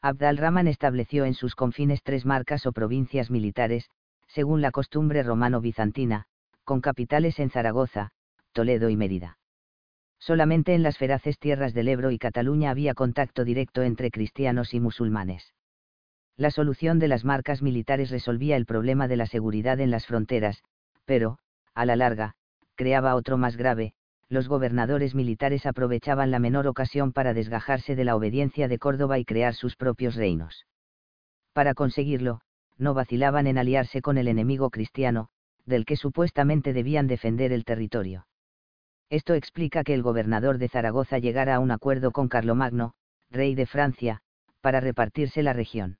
Abd 0.00 0.24
al-Rahman 0.24 0.66
estableció 0.66 1.26
en 1.26 1.34
sus 1.34 1.54
confines 1.54 2.02
tres 2.02 2.26
marcas 2.26 2.66
o 2.66 2.72
provincias 2.72 3.30
militares, 3.30 3.88
según 4.26 4.62
la 4.62 4.72
costumbre 4.72 5.22
romano-bizantina, 5.22 6.24
con 6.64 6.80
capitales 6.80 7.38
en 7.38 7.50
Zaragoza, 7.50 8.10
Toledo 8.50 8.88
y 8.88 8.96
Mérida. 8.96 9.38
Solamente 10.18 10.74
en 10.74 10.82
las 10.82 10.98
feraces 10.98 11.38
tierras 11.38 11.72
del 11.72 11.86
Ebro 11.86 12.10
y 12.10 12.18
Cataluña 12.18 12.70
había 12.70 12.94
contacto 12.94 13.44
directo 13.44 13.82
entre 13.82 14.10
cristianos 14.10 14.74
y 14.74 14.80
musulmanes. 14.80 15.54
La 16.36 16.50
solución 16.50 16.98
de 16.98 17.08
las 17.08 17.24
marcas 17.24 17.62
militares 17.62 18.10
resolvía 18.10 18.56
el 18.56 18.66
problema 18.66 19.06
de 19.08 19.16
la 19.16 19.26
seguridad 19.26 19.80
en 19.80 19.90
las 19.90 20.06
fronteras, 20.06 20.62
pero, 21.04 21.38
a 21.74 21.84
la 21.84 21.96
larga, 21.96 22.34
creaba 22.74 23.14
otro 23.14 23.36
más 23.36 23.56
grave, 23.56 23.92
los 24.28 24.48
gobernadores 24.48 25.14
militares 25.14 25.66
aprovechaban 25.66 26.30
la 26.30 26.38
menor 26.38 26.66
ocasión 26.66 27.12
para 27.12 27.34
desgajarse 27.34 27.94
de 27.94 28.04
la 28.04 28.16
obediencia 28.16 28.66
de 28.66 28.78
Córdoba 28.78 29.18
y 29.18 29.26
crear 29.26 29.54
sus 29.54 29.76
propios 29.76 30.14
reinos. 30.14 30.66
Para 31.52 31.74
conseguirlo, 31.74 32.40
no 32.78 32.94
vacilaban 32.94 33.46
en 33.46 33.58
aliarse 33.58 34.00
con 34.00 34.16
el 34.16 34.26
enemigo 34.26 34.70
cristiano, 34.70 35.28
del 35.66 35.84
que 35.84 35.96
supuestamente 35.96 36.72
debían 36.72 37.06
defender 37.06 37.52
el 37.52 37.64
territorio. 37.64 38.26
Esto 39.10 39.34
explica 39.34 39.84
que 39.84 39.92
el 39.92 40.02
gobernador 40.02 40.56
de 40.56 40.68
Zaragoza 40.68 41.18
llegara 41.18 41.56
a 41.56 41.60
un 41.60 41.70
acuerdo 41.70 42.10
con 42.10 42.28
Carlomagno, 42.28 42.94
rey 43.30 43.54
de 43.54 43.66
Francia, 43.66 44.22
para 44.62 44.80
repartirse 44.80 45.42
la 45.42 45.52
región. 45.52 45.98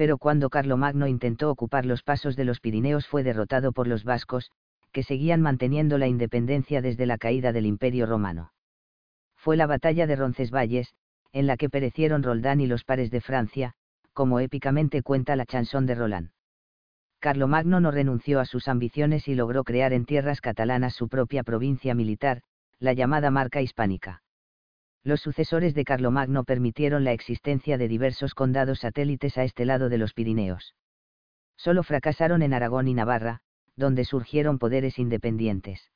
Pero 0.00 0.16
cuando 0.16 0.48
Carlomagno 0.48 1.06
intentó 1.08 1.50
ocupar 1.50 1.84
los 1.84 2.02
pasos 2.02 2.34
de 2.34 2.46
los 2.46 2.58
Pirineos 2.58 3.06
fue 3.06 3.22
derrotado 3.22 3.72
por 3.72 3.86
los 3.86 4.02
vascos, 4.02 4.50
que 4.92 5.02
seguían 5.02 5.42
manteniendo 5.42 5.98
la 5.98 6.06
independencia 6.06 6.80
desde 6.80 7.04
la 7.04 7.18
caída 7.18 7.52
del 7.52 7.66
Imperio 7.66 8.06
romano. 8.06 8.50
Fue 9.36 9.58
la 9.58 9.66
batalla 9.66 10.06
de 10.06 10.16
Roncesvalles, 10.16 10.94
en 11.34 11.46
la 11.46 11.58
que 11.58 11.68
perecieron 11.68 12.22
Roldán 12.22 12.62
y 12.62 12.66
los 12.66 12.82
pares 12.82 13.10
de 13.10 13.20
Francia, 13.20 13.74
como 14.14 14.40
épicamente 14.40 15.02
cuenta 15.02 15.36
la 15.36 15.44
chanson 15.44 15.84
de 15.84 15.94
Roland. 15.94 16.30
Carlomagno 17.18 17.80
no 17.80 17.90
renunció 17.90 18.40
a 18.40 18.46
sus 18.46 18.68
ambiciones 18.68 19.28
y 19.28 19.34
logró 19.34 19.64
crear 19.64 19.92
en 19.92 20.06
tierras 20.06 20.40
catalanas 20.40 20.94
su 20.94 21.10
propia 21.10 21.42
provincia 21.42 21.94
militar, 21.94 22.40
la 22.78 22.94
llamada 22.94 23.30
Marca 23.30 23.60
Hispánica. 23.60 24.22
Los 25.02 25.20
sucesores 25.20 25.74
de 25.74 25.84
Carlomagno 25.84 26.44
permitieron 26.44 27.04
la 27.04 27.12
existencia 27.12 27.78
de 27.78 27.88
diversos 27.88 28.34
condados 28.34 28.80
satélites 28.80 29.38
a 29.38 29.44
este 29.44 29.64
lado 29.64 29.88
de 29.88 29.98
los 29.98 30.12
Pirineos. 30.12 30.74
Solo 31.56 31.82
fracasaron 31.82 32.42
en 32.42 32.52
Aragón 32.52 32.86
y 32.86 32.94
Navarra, 32.94 33.40
donde 33.76 34.04
surgieron 34.04 34.58
poderes 34.58 34.98
independientes. 34.98 35.90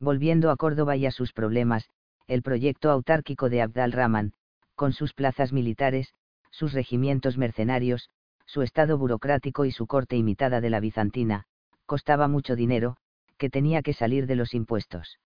Volviendo 0.00 0.50
a 0.50 0.56
Córdoba 0.56 0.96
y 0.96 1.06
a 1.06 1.10
sus 1.10 1.32
problemas, 1.32 1.88
el 2.26 2.42
proyecto 2.42 2.90
autárquico 2.90 3.48
de 3.48 3.62
Abdal 3.62 3.92
Rahman, 3.92 4.32
con 4.74 4.92
sus 4.92 5.14
plazas 5.14 5.52
militares, 5.52 6.12
sus 6.50 6.72
regimientos 6.72 7.38
mercenarios, 7.38 8.10
su 8.44 8.62
estado 8.62 8.98
burocrático 8.98 9.64
y 9.64 9.70
su 9.70 9.86
corte 9.86 10.16
imitada 10.16 10.60
de 10.60 10.70
la 10.70 10.80
bizantina, 10.80 11.44
costaba 11.86 12.28
mucho 12.28 12.56
dinero, 12.56 12.96
que 13.38 13.50
tenía 13.50 13.82
que 13.82 13.92
salir 13.92 14.26
de 14.26 14.36
los 14.36 14.54
impuestos. 14.54 15.18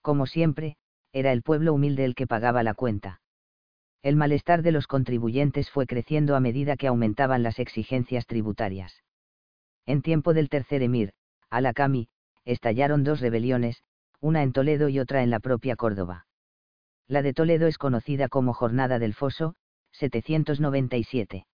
Como 0.00 0.26
siempre, 0.26 0.76
era 1.12 1.32
el 1.32 1.42
pueblo 1.42 1.74
humilde 1.74 2.04
el 2.04 2.14
que 2.14 2.26
pagaba 2.26 2.62
la 2.62 2.74
cuenta. 2.74 3.20
El 4.02 4.16
malestar 4.16 4.62
de 4.62 4.72
los 4.72 4.86
contribuyentes 4.86 5.70
fue 5.70 5.86
creciendo 5.86 6.34
a 6.34 6.40
medida 6.40 6.76
que 6.76 6.88
aumentaban 6.88 7.42
las 7.42 7.58
exigencias 7.58 8.26
tributarias. 8.26 9.02
En 9.86 10.02
tiempo 10.02 10.34
del 10.34 10.48
tercer 10.48 10.82
emir, 10.82 11.12
Alakami, 11.50 12.08
estallaron 12.44 13.04
dos 13.04 13.20
rebeliones, 13.20 13.82
una 14.20 14.42
en 14.42 14.52
Toledo 14.52 14.88
y 14.88 14.98
otra 14.98 15.22
en 15.22 15.30
la 15.30 15.40
propia 15.40 15.76
Córdoba. 15.76 16.26
La 17.06 17.22
de 17.22 17.34
Toledo 17.34 17.66
es 17.66 17.78
conocida 17.78 18.28
como 18.28 18.54
Jornada 18.54 18.98
del 18.98 19.14
Foso, 19.14 19.54
797. 19.92 21.46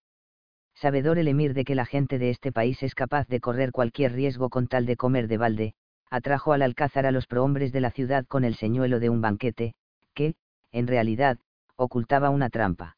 Sabedor 0.74 1.18
el 1.18 1.28
emir 1.28 1.54
de 1.54 1.64
que 1.64 1.74
la 1.74 1.86
gente 1.86 2.18
de 2.18 2.30
este 2.30 2.52
país 2.52 2.82
es 2.82 2.94
capaz 2.94 3.26
de 3.26 3.40
correr 3.40 3.72
cualquier 3.72 4.12
riesgo 4.12 4.48
con 4.48 4.68
tal 4.68 4.86
de 4.86 4.96
comer 4.96 5.26
de 5.26 5.36
balde, 5.36 5.74
atrajo 6.10 6.52
al 6.52 6.62
alcázar 6.62 7.06
a 7.06 7.10
los 7.10 7.26
prohombres 7.26 7.72
de 7.72 7.80
la 7.80 7.90
ciudad 7.90 8.26
con 8.26 8.44
el 8.44 8.54
señuelo 8.54 9.00
de 9.00 9.10
un 9.10 9.20
banquete, 9.20 9.74
que, 10.14 10.34
en 10.72 10.86
realidad, 10.86 11.38
ocultaba 11.76 12.30
una 12.30 12.50
trampa. 12.50 12.96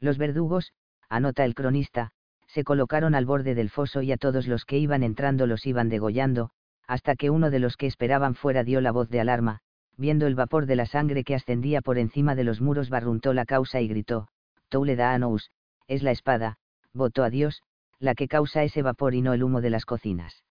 Los 0.00 0.18
verdugos, 0.18 0.72
anota 1.08 1.44
el 1.44 1.54
cronista, 1.54 2.12
se 2.46 2.64
colocaron 2.64 3.14
al 3.14 3.26
borde 3.26 3.54
del 3.54 3.70
foso 3.70 4.02
y 4.02 4.12
a 4.12 4.16
todos 4.16 4.46
los 4.46 4.64
que 4.64 4.78
iban 4.78 5.02
entrando 5.02 5.46
los 5.46 5.66
iban 5.66 5.88
degollando, 5.88 6.50
hasta 6.86 7.14
que 7.14 7.30
uno 7.30 7.50
de 7.50 7.58
los 7.58 7.76
que 7.76 7.86
esperaban 7.86 8.34
fuera 8.34 8.64
dio 8.64 8.80
la 8.80 8.92
voz 8.92 9.08
de 9.08 9.20
alarma, 9.20 9.60
viendo 9.96 10.26
el 10.26 10.34
vapor 10.34 10.66
de 10.66 10.76
la 10.76 10.86
sangre 10.86 11.24
que 11.24 11.34
ascendía 11.34 11.82
por 11.82 11.98
encima 11.98 12.34
de 12.34 12.44
los 12.44 12.60
muros 12.60 12.90
barruntó 12.90 13.34
la 13.34 13.44
causa 13.44 13.80
y 13.80 13.88
gritó, 13.88 14.28
Touleda 14.68 15.12
Anous, 15.12 15.50
es 15.86 16.02
la 16.02 16.10
espada, 16.10 16.58
votó 16.92 17.22
a 17.22 17.30
Dios, 17.30 17.62
la 17.98 18.14
que 18.14 18.28
causa 18.28 18.64
ese 18.64 18.82
vapor 18.82 19.14
y 19.14 19.20
no 19.20 19.32
el 19.34 19.42
humo 19.42 19.60
de 19.60 19.70
las 19.70 19.84
cocinas 19.84 20.42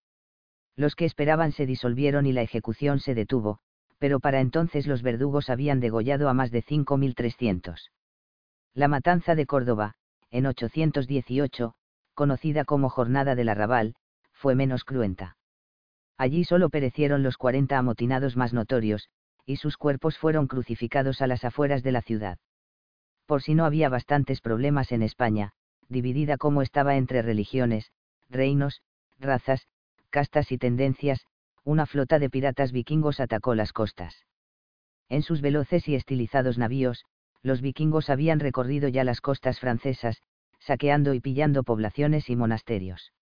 los 0.80 0.96
que 0.96 1.04
esperaban 1.04 1.52
se 1.52 1.66
disolvieron 1.66 2.26
y 2.26 2.32
la 2.32 2.42
ejecución 2.42 3.02
se 3.02 3.14
detuvo, 3.14 3.60
pero 3.98 4.22
para 4.22 4.40
entonces 4.40 4.88
los 4.88 5.02
verdugos 5.02 5.50
habían 5.50 5.82
degollado 5.82 6.30
a 6.30 6.34
más 6.34 6.52
de 6.52 6.64
5.300. 6.64 7.90
La 8.74 8.88
matanza 8.88 9.36
de 9.36 9.46
Córdoba, 9.46 9.96
en 10.32 10.46
818, 10.46 11.74
conocida 12.14 12.64
como 12.64 12.88
Jornada 12.88 13.36
del 13.36 13.50
Arrabal, 13.50 13.96
fue 14.32 14.56
menos 14.56 14.86
cruenta. 14.86 15.36
Allí 16.18 16.46
solo 16.46 16.70
perecieron 16.70 17.24
los 17.24 17.36
40 17.36 17.78
amotinados 17.78 18.38
más 18.38 18.54
notorios, 18.54 19.10
y 19.46 19.58
sus 19.58 19.76
cuerpos 19.76 20.18
fueron 20.18 20.48
crucificados 20.48 21.22
a 21.22 21.28
las 21.28 21.44
afueras 21.44 21.84
de 21.84 21.92
la 21.92 22.02
ciudad. 22.02 22.38
Por 23.26 23.42
si 23.42 23.54
no 23.54 23.66
había 23.66 23.90
bastantes 23.90 24.40
problemas 24.40 24.94
en 24.94 25.02
España, 25.02 25.52
dividida 25.90 26.38
como 26.38 26.62
estaba 26.62 26.96
entre 26.96 27.22
religiones, 27.22 27.92
reinos, 28.30 28.82
razas, 29.20 29.68
castas 30.10 30.52
y 30.52 30.58
tendencias, 30.58 31.26
una 31.64 31.86
flota 31.86 32.20
de 32.20 32.30
piratas 32.30 32.72
vikingos 32.72 33.20
atacó 33.20 33.56
las 33.56 33.74
costas. 33.74 34.26
En 35.10 35.22
sus 35.22 35.42
veloces 35.42 35.88
y 35.88 35.96
estilizados 35.96 36.58
navíos, 36.58 37.06
los 37.42 37.62
vikingos 37.62 38.10
habían 38.10 38.40
recorrido 38.40 38.88
ya 38.90 39.04
las 39.04 39.22
costas 39.22 39.60
francesas, 39.60 40.22
saqueando 40.60 41.14
y 41.14 41.20
pillando 41.20 41.64
poblaciones 41.64 42.30
y 42.30 42.36
monasterios. 42.36 43.14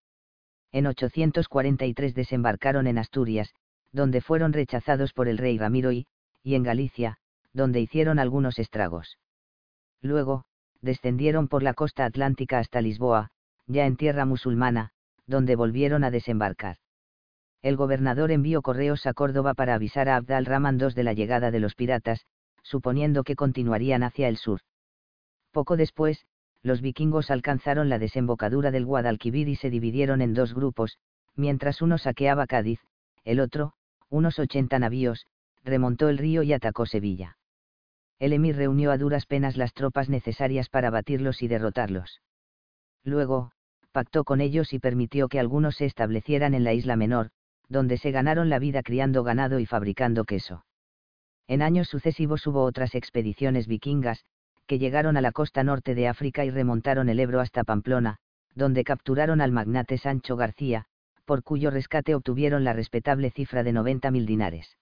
En 0.72 0.86
843 0.86 2.14
desembarcaron 2.14 2.86
en 2.86 2.98
Asturias, 2.98 3.54
donde 3.92 4.20
fueron 4.20 4.52
rechazados 4.52 5.12
por 5.12 5.28
el 5.28 5.38
rey 5.38 5.58
Ramiro 5.58 5.92
y, 5.92 6.06
y 6.42 6.54
en 6.54 6.62
Galicia, 6.62 7.18
donde 7.52 7.80
hicieron 7.80 8.18
algunos 8.18 8.58
estragos. 8.58 9.18
Luego, 10.02 10.44
descendieron 10.80 11.48
por 11.48 11.62
la 11.62 11.74
costa 11.74 12.04
atlántica 12.04 12.58
hasta 12.58 12.80
Lisboa, 12.80 13.30
ya 13.66 13.86
en 13.86 13.96
tierra 13.96 14.24
musulmana, 14.24 14.92
donde 15.26 15.56
volvieron 15.56 16.04
a 16.04 16.10
desembarcar. 16.10 16.76
El 17.62 17.76
gobernador 17.76 18.30
envió 18.30 18.62
correos 18.62 19.06
a 19.06 19.14
Córdoba 19.14 19.54
para 19.54 19.74
avisar 19.74 20.08
a 20.08 20.16
Abdal 20.16 20.46
Rahman 20.46 20.78
II 20.80 20.94
de 20.94 21.02
la 21.02 21.14
llegada 21.14 21.50
de 21.50 21.60
los 21.60 21.74
piratas, 21.74 22.24
suponiendo 22.62 23.24
que 23.24 23.36
continuarían 23.36 24.02
hacia 24.02 24.28
el 24.28 24.36
sur. 24.36 24.60
Poco 25.50 25.76
después, 25.76 26.26
los 26.62 26.80
vikingos 26.80 27.30
alcanzaron 27.30 27.88
la 27.88 27.98
desembocadura 27.98 28.70
del 28.70 28.84
Guadalquivir 28.84 29.48
y 29.48 29.56
se 29.56 29.70
dividieron 29.70 30.20
en 30.20 30.34
dos 30.34 30.54
grupos, 30.54 30.98
mientras 31.34 31.82
uno 31.82 31.98
saqueaba 31.98 32.46
Cádiz, 32.46 32.80
el 33.24 33.40
otro, 33.40 33.72
unos 34.08 34.38
80 34.38 34.78
navíos, 34.78 35.26
remontó 35.64 36.08
el 36.08 36.18
río 36.18 36.42
y 36.42 36.52
atacó 36.52 36.86
Sevilla. 36.86 37.38
El 38.18 38.32
emir 38.32 38.56
reunió 38.56 38.90
a 38.90 38.98
duras 38.98 39.26
penas 39.26 39.56
las 39.56 39.74
tropas 39.74 40.08
necesarias 40.08 40.68
para 40.68 40.90
batirlos 40.90 41.42
y 41.42 41.48
derrotarlos. 41.48 42.22
Luego, 43.04 43.52
pactó 43.96 44.24
con 44.24 44.42
ellos 44.42 44.74
y 44.74 44.78
permitió 44.78 45.26
que 45.26 45.40
algunos 45.40 45.76
se 45.76 45.86
establecieran 45.86 46.52
en 46.52 46.64
la 46.64 46.74
isla 46.74 46.96
menor, 46.96 47.30
donde 47.70 47.96
se 47.96 48.10
ganaron 48.10 48.50
la 48.50 48.58
vida 48.58 48.82
criando 48.82 49.24
ganado 49.24 49.58
y 49.58 49.64
fabricando 49.64 50.26
queso. 50.26 50.66
En 51.48 51.62
años 51.62 51.88
sucesivos 51.88 52.46
hubo 52.46 52.62
otras 52.62 52.94
expediciones 52.94 53.66
vikingas, 53.66 54.26
que 54.66 54.78
llegaron 54.78 55.16
a 55.16 55.22
la 55.22 55.32
costa 55.32 55.64
norte 55.64 55.94
de 55.94 56.08
África 56.08 56.44
y 56.44 56.50
remontaron 56.50 57.08
el 57.08 57.18
Ebro 57.18 57.40
hasta 57.40 57.64
Pamplona, 57.64 58.18
donde 58.54 58.84
capturaron 58.84 59.40
al 59.40 59.52
magnate 59.52 59.96
Sancho 59.96 60.36
García, 60.36 60.84
por 61.24 61.42
cuyo 61.42 61.70
rescate 61.70 62.14
obtuvieron 62.14 62.64
la 62.64 62.74
respetable 62.74 63.30
cifra 63.30 63.62
de 63.62 63.72
90.000 63.72 64.26
dinares. 64.26 64.76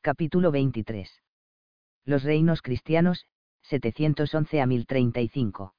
Capítulo 0.00 0.52
23. 0.52 1.10
Los 2.04 2.22
reinos 2.22 2.62
cristianos, 2.62 3.26
711 3.62 4.60
a 4.60 4.66
1035. 4.66 5.74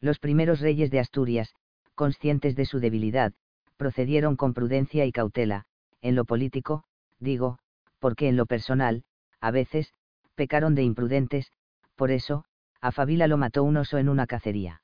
Los 0.00 0.18
primeros 0.18 0.60
reyes 0.60 0.90
de 0.90 1.00
Asturias, 1.00 1.54
conscientes 1.94 2.54
de 2.56 2.66
su 2.66 2.80
debilidad, 2.80 3.32
procedieron 3.76 4.36
con 4.36 4.54
prudencia 4.54 5.04
y 5.06 5.12
cautela, 5.12 5.66
en 6.02 6.14
lo 6.14 6.24
político, 6.24 6.84
digo, 7.18 7.58
porque 7.98 8.28
en 8.28 8.36
lo 8.36 8.46
personal, 8.46 9.04
a 9.40 9.50
veces, 9.50 9.92
pecaron 10.34 10.74
de 10.74 10.82
imprudentes, 10.82 11.50
por 11.94 12.10
eso, 12.10 12.44
a 12.80 12.92
Fabila 12.92 13.26
lo 13.26 13.38
mató 13.38 13.64
un 13.64 13.76
oso 13.78 13.98
en 13.98 14.08
una 14.08 14.26
cacería. 14.26 14.82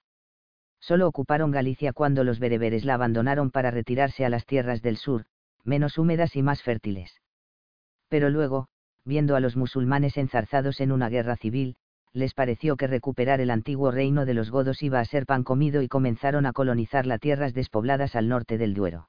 Solo 0.81 1.07
ocuparon 1.07 1.51
Galicia 1.53 1.93
cuando 1.93 2.25
los 2.25 2.41
bereberes 2.41 2.85
la 2.85 2.95
abandonaron 2.95 3.51
para 3.51 3.71
retirarse 3.71 4.25
a 4.25 4.29
las 4.29 4.47
tierras 4.47 4.83
del 4.83 4.97
sur, 4.97 5.27
menos 5.63 5.99
húmedas 5.99 6.35
y 6.35 6.43
más 6.43 6.63
fértiles. 6.63 7.21
Pero 8.09 8.31
luego, 8.31 8.69
viendo 9.05 9.37
a 9.37 9.41
los 9.41 9.57
musulmanes 9.57 10.17
enzarzados 10.17 10.81
en 10.81 10.91
una 10.91 11.09
guerra 11.09 11.37
civil, 11.37 11.77
les 12.13 12.35
pareció 12.35 12.77
que 12.77 12.87
recuperar 12.87 13.41
el 13.41 13.51
antiguo 13.51 13.91
reino 13.91 14.27
de 14.27 14.35
los 14.35 14.51
godos 14.51 14.83
iba 14.83 15.01
a 15.01 15.05
ser 15.05 15.25
pan 15.25 15.45
comido 15.45 15.83
y 15.83 15.89
comenzaron 15.89 16.47
a 16.47 16.53
colonizar 16.53 17.07
las 17.07 17.21
tierras 17.21 17.55
despobladas 17.55 18.17
al 18.17 18.29
norte 18.29 18.59
del 18.59 18.75
Duero. 18.75 19.09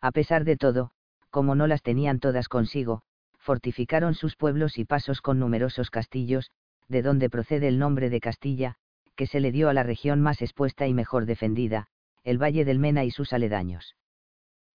A 0.00 0.12
pesar 0.12 0.44
de 0.44 0.56
todo, 0.56 0.92
como 1.30 1.54
no 1.54 1.66
las 1.66 1.82
tenían 1.82 2.20
todas 2.20 2.48
consigo, 2.48 3.02
fortificaron 3.38 4.14
sus 4.14 4.36
pueblos 4.36 4.78
y 4.78 4.84
pasos 4.84 5.20
con 5.20 5.38
numerosos 5.40 5.90
castillos, 5.90 6.50
de 6.88 7.02
donde 7.02 7.28
procede 7.28 7.66
el 7.68 7.78
nombre 7.78 8.10
de 8.10 8.20
Castilla, 8.20 8.76
que 9.16 9.26
se 9.26 9.40
le 9.40 9.50
dio 9.50 9.68
a 9.68 9.72
la 9.72 9.82
región 9.82 10.20
más 10.20 10.42
expuesta 10.42 10.86
y 10.86 10.94
mejor 10.94 11.26
defendida, 11.26 11.88
el 12.22 12.40
Valle 12.40 12.64
del 12.64 12.78
Mena 12.78 13.04
y 13.04 13.10
sus 13.10 13.32
aledaños. 13.32 13.96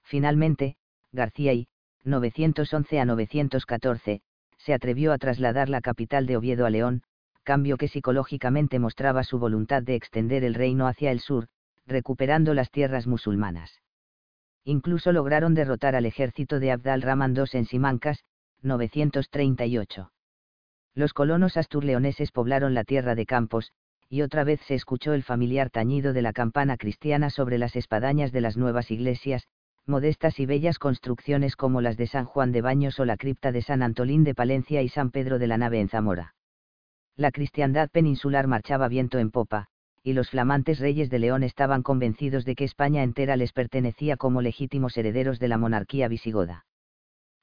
Finalmente, 0.04 0.76
García 1.12 1.54
y, 1.54 1.68
911 2.04 3.00
a 3.00 3.06
914, 3.06 4.22
se 4.58 4.74
atrevió 4.74 5.14
a 5.14 5.18
trasladar 5.18 5.70
la 5.70 5.82
capital 5.82 6.26
de 6.26 6.38
Oviedo 6.38 6.66
a 6.66 6.70
León, 6.70 7.04
cambio 7.48 7.78
que 7.78 7.88
psicológicamente 7.88 8.78
mostraba 8.78 9.24
su 9.24 9.40
voluntad 9.40 9.82
de 9.82 9.96
extender 9.96 10.44
el 10.44 10.54
reino 10.54 10.86
hacia 10.86 11.12
el 11.12 11.22
sur, 11.22 11.48
recuperando 11.86 12.54
las 12.54 12.72
tierras 12.72 13.08
musulmanas. 13.08 13.72
Incluso 14.66 15.14
lograron 15.14 15.54
derrotar 15.54 15.96
al 15.96 16.06
ejército 16.06 16.60
de 16.60 16.74
Abdal 16.74 17.02
Rahman 17.02 17.34
II 17.38 17.46
en 17.54 17.66
Simancas, 17.66 18.26
938. 18.64 20.12
Los 20.94 21.14
colonos 21.14 21.56
asturleoneses 21.56 22.34
poblaron 22.34 22.74
la 22.74 22.84
tierra 22.84 23.16
de 23.16 23.26
Campos, 23.26 23.72
y 24.10 24.24
otra 24.24 24.44
vez 24.44 24.60
se 24.68 24.76
escuchó 24.76 25.14
el 25.14 25.24
familiar 25.24 25.70
tañido 25.70 26.12
de 26.12 26.24
la 26.24 26.34
campana 26.34 26.76
cristiana 26.76 27.30
sobre 27.30 27.58
las 27.58 27.78
espadañas 27.78 28.34
de 28.34 28.42
las 28.42 28.58
nuevas 28.58 28.92
iglesias, 28.92 29.48
modestas 29.86 30.38
y 30.42 30.46
bellas 30.46 30.80
construcciones 30.80 31.56
como 31.56 31.80
las 31.80 31.96
de 31.96 32.08
San 32.08 32.26
Juan 32.26 32.52
de 32.52 32.62
Baños 32.62 33.00
o 33.00 33.06
la 33.06 33.16
cripta 33.16 33.54
de 33.54 33.62
San 33.62 33.84
Antolín 33.84 34.26
de 34.26 34.36
Palencia 34.36 34.82
y 34.82 34.90
San 34.90 35.12
Pedro 35.12 35.40
de 35.40 35.48
la 35.48 35.58
Nave 35.58 35.80
en 35.80 35.88
Zamora. 35.88 36.34
La 37.17 37.32
cristiandad 37.32 37.89
peninsular 37.89 38.45
marchaba 38.45 38.88
viento 38.88 39.17
en 39.17 39.32
popa, 39.32 39.69
y 40.03 40.13
los 40.13 40.30
flamantes 40.30 40.80
reyes 40.80 41.10
de 41.10 41.17
León 41.17 41.41
estaban 41.41 41.82
convencidos 41.82 42.45
de 42.45 42.53
que 42.53 42.63
España 42.63 43.01
entera 43.01 43.36
les 43.36 43.53
pertenecía 43.53 44.17
como 44.17 44.43
legítimos 44.43 44.95
herederos 44.97 45.39
de 45.39 45.47
la 45.47 45.58
monarquía 45.58 46.08
visigoda. 46.08 46.67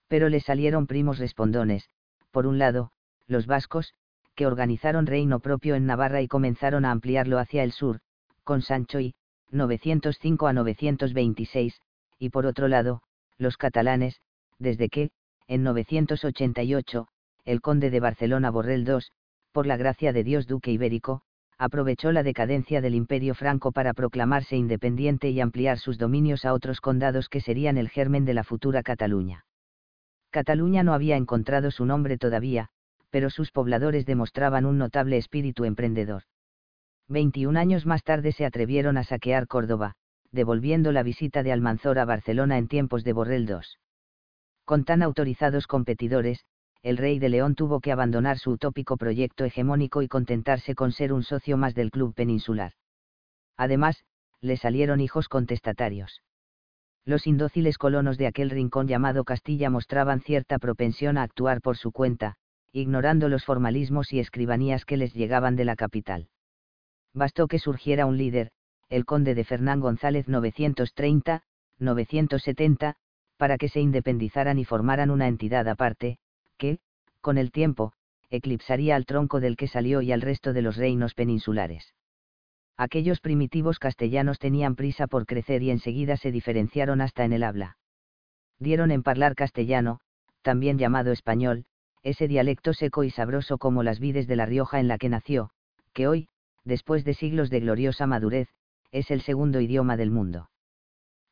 Pero 0.07 0.29
les 0.29 0.45
salieron 0.45 0.87
primos 0.87 1.19
respondones, 1.19 1.91
por 2.31 2.47
un 2.47 2.59
lado, 2.59 2.93
los 3.27 3.47
vascos, 3.47 3.95
que 4.37 4.47
organizaron 4.47 5.07
reino 5.07 5.41
propio 5.41 5.75
en 5.75 5.87
Navarra 5.87 6.23
y 6.23 6.29
comenzaron 6.29 6.85
a 6.85 6.93
ampliarlo 6.93 7.41
hacia 7.41 7.65
el 7.65 7.73
sur, 7.73 7.99
con 8.45 8.63
Sancho 8.63 9.01
y, 9.01 9.15
905 9.51 10.47
a 10.47 10.53
926, 10.53 11.81
y 12.21 12.31
por 12.31 12.47
otro 12.47 12.69
lado, 12.69 13.03
los 13.39 13.57
catalanes, 13.57 14.21
desde 14.61 14.89
que, 14.89 15.11
en 15.49 15.65
988, 15.65 17.09
el 17.45 17.61
conde 17.61 17.91
de 17.91 18.01
Barcelona 18.01 18.51
Borrell 18.51 18.89
II, 18.89 19.01
por 19.55 19.69
la 19.69 19.77
gracia 19.77 20.13
de 20.13 20.25
Dios 20.25 20.49
duque 20.49 20.73
ibérico, 20.73 21.23
aprovechó 21.59 22.11
la 22.11 22.25
decadencia 22.25 22.81
del 22.81 22.97
imperio 22.97 23.37
franco 23.37 23.71
para 23.71 23.95
proclamarse 23.95 24.57
independiente 24.57 25.31
y 25.31 25.41
ampliar 25.41 25.79
sus 25.79 25.97
dominios 25.97 26.45
a 26.45 26.53
otros 26.53 26.81
condados 26.81 27.29
que 27.29 27.41
serían 27.41 27.79
el 27.79 27.89
germen 27.89 28.25
de 28.25 28.35
la 28.35 28.43
futura 28.43 28.83
Cataluña. 28.83 29.47
Cataluña 30.31 30.83
no 30.83 30.93
había 30.93 31.17
encontrado 31.17 31.71
su 31.71 31.87
nombre 31.87 32.19
todavía, 32.19 32.71
pero 33.11 33.31
sus 33.31 33.53
pobladores 33.53 34.07
demostraban 34.07 34.67
un 34.67 34.77
notable 34.77 35.19
espíritu 35.19 35.65
emprendedor. 35.65 36.25
21 37.09 37.57
años 37.57 37.87
más 37.87 38.03
tarde 38.03 38.33
se 38.33 38.45
atrevieron 38.45 38.97
a 38.97 39.05
saquear 39.05 39.47
Córdoba, 39.47 39.95
devolviendo 40.33 40.91
la 40.91 41.05
visita 41.05 41.45
de 41.45 41.53
Almanzor 41.53 42.01
a 42.01 42.05
Barcelona 42.05 42.59
en 42.59 42.67
tiempos 42.67 43.05
de 43.05 43.13
Borrell 43.13 43.49
II. 43.49 43.59
Con 44.65 44.85
tan 44.85 45.01
autorizados 45.01 45.69
competidores, 45.69 46.45
el 46.85 46.99
rey 46.99 47.19
de 47.19 47.31
León 47.31 47.55
tuvo 47.55 47.81
que 47.81 47.93
abandonar 47.93 48.39
su 48.39 48.51
utópico 48.51 48.99
proyecto 48.99 49.47
hegemónico 49.47 50.03
y 50.03 50.09
contentarse 50.09 50.75
con 50.75 50.93
ser 50.93 51.15
un 51.15 51.23
socio 51.23 51.57
más 51.57 51.75
del 51.75 51.91
club 51.91 52.15
peninsular. 52.15 52.73
Además, 53.57 54.05
le 54.43 54.59
salieron 54.59 55.01
hijos 55.01 55.29
contestatarios. 55.29 56.21
Los 57.07 57.27
indóciles 57.27 57.79
colonos 57.79 58.19
de 58.19 58.27
aquel 58.27 58.51
rincón 58.51 58.87
llamado 58.87 59.25
Castilla 59.25 59.71
mostraban 59.71 60.21
cierta 60.21 60.59
propensión 60.59 61.17
a 61.17 61.23
actuar 61.23 61.63
por 61.63 61.79
su 61.79 61.91
cuenta, 61.91 62.35
ignorando 62.71 63.31
los 63.31 63.47
formalismos 63.47 64.13
y 64.13 64.21
escribanías 64.21 64.85
que 64.85 64.99
les 64.99 65.15
llegaban 65.15 65.57
de 65.57 65.65
la 65.65 65.77
capital. 65.77 66.29
Bastó 67.15 67.49
que 67.49 67.59
surgiera 67.59 68.05
un 68.05 68.19
líder, 68.19 68.51
el 68.91 69.07
conde 69.07 69.35
de 69.35 69.45
Fernán 69.45 69.81
González 69.81 70.29
930, 70.29 71.45
970, 71.79 72.97
para 73.39 73.57
que 73.57 73.71
se 73.71 73.81
independizaran 73.81 74.59
y 74.59 74.67
formaran 74.67 75.11
una 75.11 75.29
entidad 75.29 75.67
aparte, 75.67 76.19
que, 76.57 76.79
con 77.21 77.39
el 77.39 77.53
tiempo, 77.53 77.93
eclipsaría 78.31 78.97
al 78.97 79.07
tronco 79.07 79.41
del 79.41 79.57
que 79.57 79.69
salió 79.69 80.03
y 80.03 80.13
al 80.13 80.21
resto 80.21 80.53
de 80.53 80.63
los 80.63 80.77
reinos 80.77 81.15
peninsulares. 81.15 81.95
Aquellos 82.77 83.21
primitivos 83.21 83.79
castellanos 83.79 84.39
tenían 84.39 84.75
prisa 84.75 85.07
por 85.07 85.27
crecer 85.27 85.63
y 85.63 85.71
enseguida 85.71 86.17
se 86.17 86.33
diferenciaron 86.33 87.01
hasta 87.01 87.25
en 87.25 87.33
el 87.33 87.45
habla. 87.45 87.77
Dieron 88.59 88.91
en 88.91 89.03
hablar 89.05 89.35
castellano, 89.35 90.01
también 90.43 90.79
llamado 90.79 91.13
español, 91.13 91.67
ese 92.03 92.29
dialecto 92.29 92.75
seco 92.75 93.05
y 93.05 93.11
sabroso 93.11 93.59
como 93.59 93.83
las 93.83 94.01
vides 94.01 94.27
de 94.27 94.37
La 94.37 94.47
Rioja 94.47 94.81
en 94.81 94.89
la 94.89 94.99
que 94.99 95.09
nació, 95.09 95.51
que 95.93 96.09
hoy, 96.09 96.29
después 96.65 97.05
de 97.05 97.15
siglos 97.15 97.49
de 97.49 97.61
gloriosa 97.61 98.07
madurez, 98.07 98.49
es 98.91 99.11
el 99.11 99.23
segundo 99.23 99.61
idioma 99.61 99.97
del 99.97 100.11
mundo. 100.11 100.51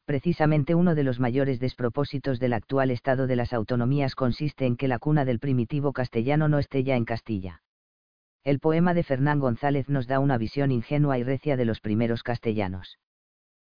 Precisamente 0.04 0.74
uno 0.74 0.94
de 0.94 1.04
los 1.04 1.20
mayores 1.20 1.60
despropósitos 1.60 2.40
del 2.40 2.52
actual 2.52 2.90
estado 2.90 3.26
de 3.26 3.36
las 3.36 3.52
autonomías 3.52 4.14
consiste 4.14 4.66
en 4.66 4.76
que 4.76 4.88
la 4.88 4.98
cuna 4.98 5.24
del 5.24 5.38
primitivo 5.38 5.92
castellano 5.92 6.48
no 6.48 6.58
esté 6.58 6.84
ya 6.84 6.96
en 6.96 7.04
Castilla. 7.04 7.62
El 8.44 8.58
poema 8.58 8.94
de 8.94 9.04
Fernán 9.04 9.38
González 9.38 9.88
nos 9.88 10.06
da 10.06 10.18
una 10.18 10.38
visión 10.38 10.72
ingenua 10.72 11.18
y 11.18 11.22
recia 11.22 11.56
de 11.56 11.64
los 11.64 11.80
primeros 11.80 12.22
castellanos. 12.22 12.98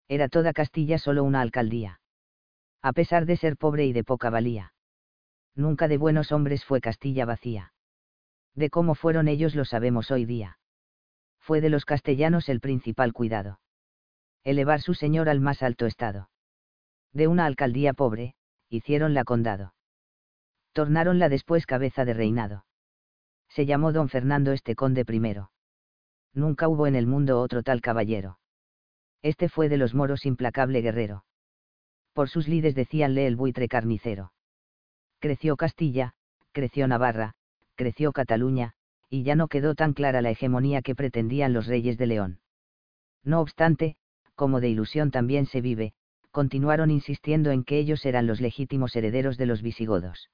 Era 0.08 0.30
toda 0.30 0.54
Castilla 0.54 0.98
solo 0.98 1.24
una 1.24 1.42
alcaldía. 1.42 2.02
A 2.82 2.94
pesar 2.94 3.26
de 3.26 3.38
ser 3.38 3.58
pobre 3.58 3.86
y 3.86 3.94
de 3.94 4.04
poca 4.04 4.30
valía 4.30 4.74
nunca 5.60 5.88
de 5.88 5.98
buenos 5.98 6.32
hombres 6.32 6.66
fue 6.66 6.82
Castilla 6.82 7.26
vacía. 7.26 7.74
De 8.56 8.70
cómo 8.70 8.96
fueron 8.96 9.28
ellos 9.28 9.56
lo 9.56 9.66
sabemos 9.66 10.10
hoy 10.10 10.26
día. 10.26 10.58
Fue 11.40 11.62
de 11.62 11.70
los 11.70 11.86
castellanos 11.86 12.50
el 12.50 12.60
principal 12.60 13.14
cuidado. 13.14 13.60
Elevar 14.44 14.82
su 14.82 14.94
señor 14.94 15.30
al 15.30 15.40
más 15.40 15.62
alto 15.64 15.86
estado. 15.86 16.30
De 17.14 17.28
una 17.28 17.46
alcaldía 17.46 17.94
pobre, 17.94 18.36
hicieronla 18.70 19.24
condado. 19.24 19.74
Tornáronla 20.74 21.30
después 21.30 21.66
cabeza 21.66 22.06
de 22.06 22.14
reinado. 22.14 22.66
Se 23.50 23.66
llamó 23.66 23.92
don 23.92 24.10
Fernando 24.10 24.52
este 24.52 24.76
conde 24.76 25.06
primero. 25.06 25.52
Nunca 26.34 26.68
hubo 26.68 26.88
en 26.88 26.96
el 26.96 27.08
mundo 27.08 27.42
otro 27.42 27.64
tal 27.64 27.82
caballero. 27.82 28.40
Este 29.22 29.50
fue 29.50 29.70
de 29.70 29.78
los 29.78 29.94
moros 29.94 30.26
implacable 30.26 30.82
guerrero. 30.82 31.26
Por 32.14 32.30
sus 32.30 32.48
lides 32.48 32.76
decíanle 32.76 33.28
el 33.28 33.36
buitre 33.36 33.68
carnicero 33.68 34.32
creció 35.20 35.58
Castilla, 35.58 36.14
creció 36.52 36.88
Navarra, 36.88 37.36
creció 37.76 38.12
Cataluña, 38.12 38.74
y 39.10 39.24
ya 39.24 39.36
no 39.36 39.48
quedó 39.48 39.76
tan 39.76 39.94
clara 39.94 40.22
la 40.22 40.32
hegemonía 40.32 40.82
que 40.82 40.96
pretendían 40.96 41.54
los 41.54 41.68
reyes 41.68 41.98
de 41.98 42.08
León. 42.08 42.40
No 43.24 43.42
obstante, 43.42 43.98
como 44.40 44.62
de 44.62 44.70
ilusión 44.70 45.12
también 45.12 45.48
se 45.48 45.60
vive, 45.60 45.92
continuaron 46.32 46.92
insistiendo 46.92 47.52
en 47.52 47.66
que 47.66 47.78
ellos 47.78 48.06
eran 48.06 48.26
los 48.26 48.40
legítimos 48.40 48.96
herederos 48.96 49.38
de 49.38 49.46
los 49.46 49.62
visigodos. 49.62 50.30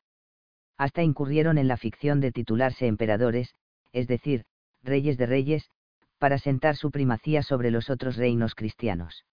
Hasta 0.78 1.02
incurrieron 1.02 1.58
en 1.58 1.68
la 1.68 1.78
ficción 1.78 2.22
de 2.22 2.32
titularse 2.32 2.86
emperadores, 2.86 3.56
es 3.94 4.08
decir, 4.08 4.46
reyes 4.84 5.18
de 5.18 5.26
reyes, 5.26 5.72
para 6.20 6.38
sentar 6.38 6.76
su 6.76 6.92
primacía 6.92 7.42
sobre 7.42 7.72
los 7.72 7.90
otros 7.90 8.16
reinos 8.16 8.54
cristianos. 8.54 9.26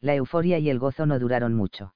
La 0.00 0.14
euforia 0.14 0.60
y 0.60 0.70
el 0.70 0.78
gozo 0.78 1.04
no 1.04 1.18
duraron 1.18 1.54
mucho 1.54 1.94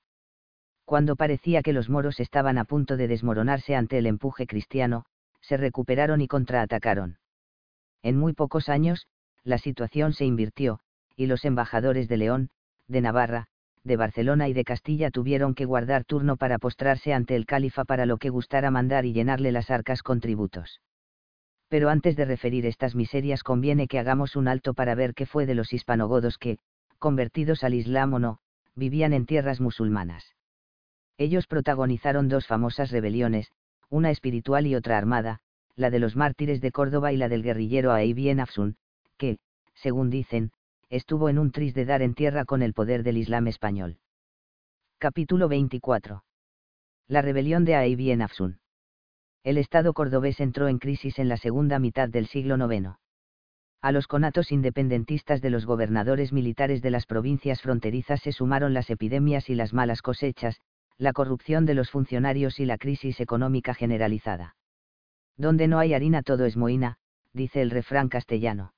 cuando 0.92 1.16
parecía 1.16 1.62
que 1.62 1.72
los 1.72 1.88
moros 1.88 2.20
estaban 2.20 2.58
a 2.58 2.64
punto 2.64 2.98
de 2.98 3.08
desmoronarse 3.08 3.74
ante 3.74 3.96
el 3.96 4.04
empuje 4.04 4.46
cristiano, 4.46 5.06
se 5.40 5.56
recuperaron 5.56 6.20
y 6.20 6.28
contraatacaron. 6.28 7.16
En 8.02 8.18
muy 8.18 8.34
pocos 8.34 8.68
años, 8.68 9.06
la 9.42 9.56
situación 9.56 10.12
se 10.12 10.26
invirtió, 10.26 10.80
y 11.16 11.26
los 11.26 11.44
embajadores 11.44 12.08
de 12.08 12.16
León, 12.16 12.50
de 12.88 13.00
Navarra, 13.00 13.48
de 13.84 13.96
Barcelona 13.96 14.48
y 14.48 14.52
de 14.52 14.64
Castilla 14.64 15.10
tuvieron 15.10 15.54
que 15.54 15.64
guardar 15.64 16.04
turno 16.04 16.36
para 16.36 16.58
postrarse 16.58 17.12
ante 17.12 17.34
el 17.34 17.46
califa 17.46 17.84
para 17.84 18.06
lo 18.06 18.18
que 18.18 18.30
gustara 18.30 18.70
mandar 18.70 19.04
y 19.04 19.12
llenarle 19.12 19.52
las 19.52 19.70
arcas 19.70 20.02
con 20.02 20.20
tributos. 20.20 20.80
Pero 21.68 21.88
antes 21.88 22.16
de 22.16 22.24
referir 22.24 22.66
estas 22.66 22.94
miserias 22.94 23.42
conviene 23.42 23.88
que 23.88 23.98
hagamos 23.98 24.36
un 24.36 24.46
alto 24.46 24.74
para 24.74 24.94
ver 24.94 25.14
qué 25.14 25.26
fue 25.26 25.46
de 25.46 25.54
los 25.54 25.72
hispanogodos 25.72 26.38
que, 26.38 26.58
convertidos 26.98 27.64
al 27.64 27.74
Islam 27.74 28.14
o 28.14 28.18
no, 28.18 28.38
vivían 28.74 29.12
en 29.12 29.26
tierras 29.26 29.60
musulmanas. 29.60 30.34
Ellos 31.18 31.46
protagonizaron 31.46 32.28
dos 32.28 32.46
famosas 32.46 32.90
rebeliones, 32.90 33.50
una 33.88 34.10
espiritual 34.10 34.66
y 34.66 34.74
otra 34.74 34.96
armada, 34.96 35.40
la 35.76 35.90
de 35.90 35.98
los 35.98 36.16
mártires 36.16 36.60
de 36.60 36.72
Córdoba 36.72 37.12
y 37.12 37.16
la 37.16 37.28
del 37.28 37.42
guerrillero 37.42 37.92
Aibien 37.92 38.40
Afsun, 38.40 38.76
que, 39.16 39.38
según 39.74 40.10
dicen, 40.10 40.52
estuvo 40.92 41.30
en 41.30 41.38
un 41.38 41.52
tris 41.52 41.72
de 41.72 41.86
dar 41.86 42.02
en 42.02 42.12
tierra 42.12 42.44
con 42.44 42.60
el 42.60 42.74
poder 42.74 43.02
del 43.02 43.16
Islam 43.16 43.46
español. 43.46 43.96
Capítulo 44.98 45.48
24. 45.48 46.22
La 47.08 47.22
rebelión 47.22 47.64
de 47.64 47.76
Aibien 47.76 48.20
Afsun. 48.20 48.60
El 49.42 49.56
Estado 49.56 49.94
cordobés 49.94 50.38
entró 50.38 50.68
en 50.68 50.78
crisis 50.78 51.18
en 51.18 51.30
la 51.30 51.38
segunda 51.38 51.78
mitad 51.78 52.10
del 52.10 52.26
siglo 52.26 52.56
IX. 52.70 52.90
A 53.80 53.90
los 53.90 54.06
conatos 54.06 54.52
independentistas 54.52 55.40
de 55.40 55.48
los 55.48 55.64
gobernadores 55.64 56.30
militares 56.30 56.82
de 56.82 56.90
las 56.90 57.06
provincias 57.06 57.62
fronterizas 57.62 58.20
se 58.20 58.32
sumaron 58.32 58.74
las 58.74 58.90
epidemias 58.90 59.48
y 59.48 59.54
las 59.54 59.72
malas 59.72 60.02
cosechas, 60.02 60.60
la 60.98 61.14
corrupción 61.14 61.64
de 61.64 61.72
los 61.72 61.90
funcionarios 61.90 62.60
y 62.60 62.66
la 62.66 62.76
crisis 62.76 63.18
económica 63.18 63.72
generalizada. 63.72 64.56
Donde 65.38 65.68
no 65.68 65.78
hay 65.78 65.94
harina 65.94 66.22
todo 66.22 66.44
es 66.44 66.58
moina, 66.58 66.98
dice 67.32 67.62
el 67.62 67.70
refrán 67.70 68.10
castellano. 68.10 68.74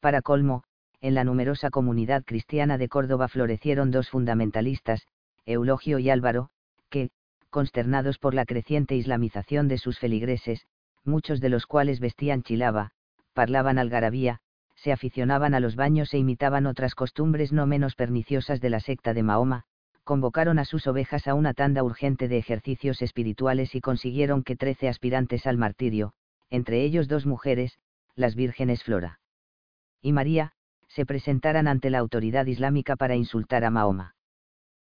Para 0.00 0.22
colmo, 0.22 0.64
en 1.00 1.14
la 1.14 1.24
numerosa 1.24 1.70
comunidad 1.70 2.24
cristiana 2.24 2.78
de 2.78 2.88
Córdoba 2.88 3.28
florecieron 3.28 3.90
dos 3.90 4.10
fundamentalistas, 4.10 5.06
Eulogio 5.46 5.98
y 5.98 6.10
Álvaro, 6.10 6.50
que, 6.90 7.10
consternados 7.50 8.18
por 8.18 8.34
la 8.34 8.44
creciente 8.44 8.96
islamización 8.96 9.68
de 9.68 9.78
sus 9.78 9.98
feligreses, 9.98 10.66
muchos 11.04 11.40
de 11.40 11.48
los 11.48 11.66
cuales 11.66 12.00
vestían 12.00 12.42
chilaba, 12.42 12.92
parlaban 13.32 13.78
algarabía, 13.78 14.40
se 14.76 14.92
aficionaban 14.92 15.54
a 15.54 15.60
los 15.60 15.76
baños 15.76 16.12
e 16.14 16.18
imitaban 16.18 16.66
otras 16.66 16.94
costumbres 16.94 17.52
no 17.52 17.66
menos 17.66 17.94
perniciosas 17.94 18.60
de 18.60 18.70
la 18.70 18.80
secta 18.80 19.14
de 19.14 19.22
Mahoma, 19.22 19.64
convocaron 20.04 20.58
a 20.58 20.64
sus 20.64 20.86
ovejas 20.86 21.28
a 21.28 21.34
una 21.34 21.54
tanda 21.54 21.82
urgente 21.82 22.28
de 22.28 22.38
ejercicios 22.38 23.02
espirituales 23.02 23.74
y 23.74 23.80
consiguieron 23.80 24.42
que 24.42 24.56
trece 24.56 24.88
aspirantes 24.88 25.46
al 25.46 25.56
martirio, 25.56 26.14
entre 26.50 26.82
ellos 26.82 27.08
dos 27.08 27.26
mujeres, 27.26 27.78
las 28.14 28.34
vírgenes 28.34 28.82
Flora 28.82 29.20
y 30.02 30.12
María, 30.12 30.52
se 30.90 31.06
presentaran 31.06 31.68
ante 31.68 31.88
la 31.88 31.98
autoridad 31.98 32.46
islámica 32.46 32.96
para 32.96 33.16
insultar 33.16 33.64
a 33.64 33.70
Mahoma. 33.70 34.16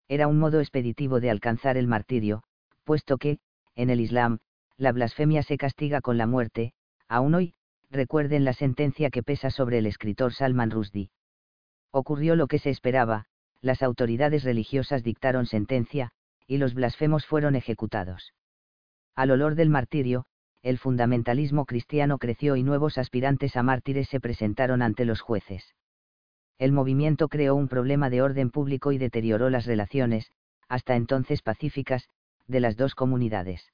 Era 0.08 0.26
un 0.26 0.38
modo 0.38 0.60
expeditivo 0.60 1.20
de 1.20 1.30
alcanzar 1.30 1.76
el 1.76 1.86
martirio, 1.86 2.42
puesto 2.84 3.18
que, 3.18 3.38
en 3.76 3.88
el 3.88 4.00
Islam, 4.00 4.40
la 4.76 4.92
blasfemia 4.92 5.42
se 5.42 5.56
castiga 5.56 6.00
con 6.00 6.18
la 6.18 6.26
muerte, 6.26 6.74
aún 7.08 7.34
hoy, 7.34 7.54
recuerden 7.88 8.44
la 8.44 8.52
sentencia 8.52 9.10
que 9.10 9.22
pesa 9.22 9.50
sobre 9.50 9.78
el 9.78 9.86
escritor 9.86 10.32
Salman 10.32 10.70
Rushdie. 10.70 11.10
Ocurrió 11.92 12.34
lo 12.36 12.48
que 12.48 12.58
se 12.58 12.70
esperaba, 12.70 13.26
las 13.60 13.82
autoridades 13.82 14.42
religiosas 14.42 15.04
dictaron 15.04 15.46
sentencia, 15.46 16.10
y 16.46 16.58
los 16.58 16.74
blasfemos 16.74 17.26
fueron 17.26 17.54
ejecutados. 17.54 18.34
Al 19.14 19.30
olor 19.30 19.54
del 19.54 19.70
martirio, 19.70 20.24
el 20.62 20.78
fundamentalismo 20.78 21.64
cristiano 21.64 22.18
creció 22.18 22.56
y 22.56 22.62
nuevos 22.62 22.98
aspirantes 22.98 23.56
a 23.56 23.62
mártires 23.62 24.08
se 24.08 24.20
presentaron 24.20 24.82
ante 24.82 25.04
los 25.04 25.20
jueces. 25.20 25.74
El 26.58 26.72
movimiento 26.72 27.28
creó 27.28 27.54
un 27.54 27.68
problema 27.68 28.10
de 28.10 28.22
orden 28.22 28.50
público 28.50 28.92
y 28.92 28.98
deterioró 28.98 29.50
las 29.50 29.66
relaciones, 29.66 30.30
hasta 30.68 30.96
entonces 30.96 31.42
pacíficas, 31.42 32.08
de 32.46 32.60
las 32.60 32.76
dos 32.76 32.94
comunidades. 32.94 33.72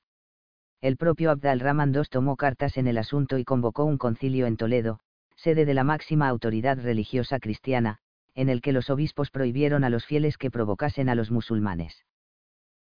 El 0.80 0.96
propio 0.96 1.30
Abdal 1.30 1.60
Rahman 1.60 1.92
II 1.94 2.02
tomó 2.10 2.36
cartas 2.36 2.76
en 2.76 2.86
el 2.86 2.98
asunto 2.98 3.38
y 3.38 3.44
convocó 3.44 3.84
un 3.84 3.98
concilio 3.98 4.46
en 4.46 4.56
Toledo, 4.56 5.00
sede 5.36 5.64
de 5.64 5.74
la 5.74 5.84
máxima 5.84 6.28
autoridad 6.28 6.78
religiosa 6.80 7.40
cristiana, 7.40 7.98
en 8.34 8.48
el 8.48 8.60
que 8.60 8.72
los 8.72 8.88
obispos 8.90 9.30
prohibieron 9.30 9.82
a 9.82 9.90
los 9.90 10.06
fieles 10.06 10.38
que 10.38 10.50
provocasen 10.50 11.08
a 11.08 11.14
los 11.14 11.30
musulmanes. 11.30 12.04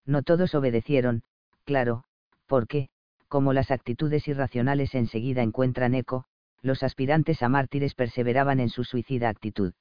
No 0.05 0.21
todos 0.21 0.53
obedecieron, 0.53 1.23
claro, 1.65 2.03
porque, 2.45 2.89
como 3.27 3.53
las 3.53 3.71
actitudes 3.71 4.27
irracionales 4.27 4.95
enseguida 4.95 5.41
encuentran 5.41 5.95
eco, 5.95 6.25
los 6.61 6.83
aspirantes 6.83 7.43
a 7.43 7.49
mártires 7.49 7.95
perseveraban 7.95 8.59
en 8.59 8.69
su 8.69 8.83
suicida 8.83 9.29
actitud. 9.29 9.73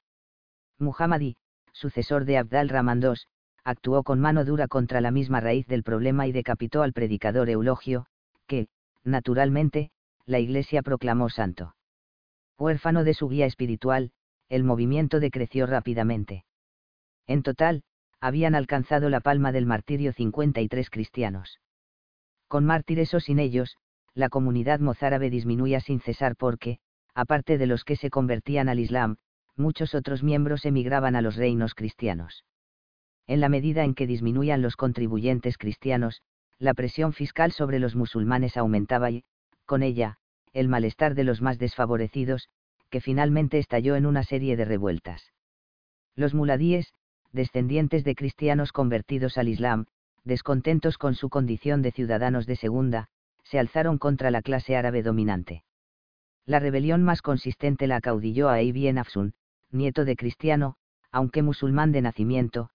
Muhammadi, 0.78 1.36
sucesor 1.72 2.24
de 2.24 2.38
Abdal 2.38 2.68
Rahman 2.68 3.02
II, 3.02 3.14
actuó 3.64 4.02
con 4.02 4.20
mano 4.20 4.44
dura 4.44 4.68
contra 4.68 5.00
la 5.00 5.10
misma 5.10 5.40
raíz 5.40 5.66
del 5.66 5.82
problema 5.82 6.26
y 6.26 6.32
decapitó 6.32 6.82
al 6.82 6.92
predicador 6.92 7.48
Eulogio, 7.50 8.06
que, 8.46 8.68
naturalmente, 9.04 9.90
la 10.24 10.38
Iglesia 10.38 10.82
proclamó 10.82 11.28
santo. 11.28 11.74
Huérfano 12.58 13.04
de 13.04 13.14
su 13.14 13.28
guía 13.28 13.46
espiritual, 13.46 14.12
el 14.48 14.64
movimiento 14.64 15.20
decreció 15.20 15.66
rápidamente. 15.66 16.44
En 17.26 17.42
total, 17.42 17.82
habían 18.20 18.54
alcanzado 18.54 19.10
la 19.10 19.20
palma 19.20 19.52
del 19.52 19.66
martirio 19.66 20.12
53 20.12 20.90
cristianos. 20.90 21.60
Con 22.48 22.64
mártires 22.64 23.12
o 23.14 23.20
sin 23.20 23.38
ellos, 23.38 23.76
la 24.14 24.28
comunidad 24.28 24.80
mozárabe 24.80 25.30
disminuía 25.30 25.80
sin 25.80 26.00
cesar 26.00 26.36
porque, 26.36 26.78
aparte 27.14 27.58
de 27.58 27.66
los 27.66 27.84
que 27.84 27.96
se 27.96 28.10
convertían 28.10 28.68
al 28.68 28.78
Islam, 28.78 29.16
muchos 29.56 29.94
otros 29.94 30.22
miembros 30.22 30.64
emigraban 30.64 31.16
a 31.16 31.22
los 31.22 31.36
reinos 31.36 31.74
cristianos. 31.74 32.44
En 33.26 33.40
la 33.40 33.48
medida 33.48 33.84
en 33.84 33.94
que 33.94 34.06
disminuían 34.06 34.62
los 34.62 34.76
contribuyentes 34.76 35.58
cristianos, 35.58 36.22
la 36.58 36.74
presión 36.74 37.12
fiscal 37.12 37.52
sobre 37.52 37.78
los 37.78 37.96
musulmanes 37.96 38.56
aumentaba 38.56 39.10
y, 39.10 39.24
con 39.64 39.82
ella, 39.82 40.18
el 40.52 40.68
malestar 40.68 41.14
de 41.14 41.24
los 41.24 41.42
más 41.42 41.58
desfavorecidos, 41.58 42.48
que 42.88 43.00
finalmente 43.00 43.58
estalló 43.58 43.96
en 43.96 44.06
una 44.06 44.22
serie 44.22 44.56
de 44.56 44.64
revueltas. 44.64 45.32
Los 46.14 46.34
muladíes, 46.34 46.92
descendientes 47.32 48.04
de 48.04 48.14
cristianos 48.14 48.72
convertidos 48.72 49.36
al 49.38 49.48
Islam, 49.48 49.86
descontentos 50.24 50.98
con 50.98 51.14
su 51.14 51.28
condición 51.28 51.82
de 51.82 51.92
ciudadanos 51.92 52.46
de 52.46 52.56
segunda, 52.56 53.08
se 53.42 53.58
alzaron 53.58 53.98
contra 53.98 54.30
la 54.30 54.42
clase 54.42 54.76
árabe 54.76 55.02
dominante. 55.02 55.62
La 56.46 56.58
rebelión 56.58 57.02
más 57.02 57.22
consistente 57.22 57.86
la 57.86 57.96
acaudilló 57.96 58.48
a 58.48 58.62
Ibn 58.62 58.98
Afsun, 58.98 59.34
nieto 59.70 60.04
de 60.04 60.16
cristiano, 60.16 60.76
aunque 61.10 61.42
musulmán 61.42 61.92
de 61.92 62.02
nacimiento, 62.02 62.70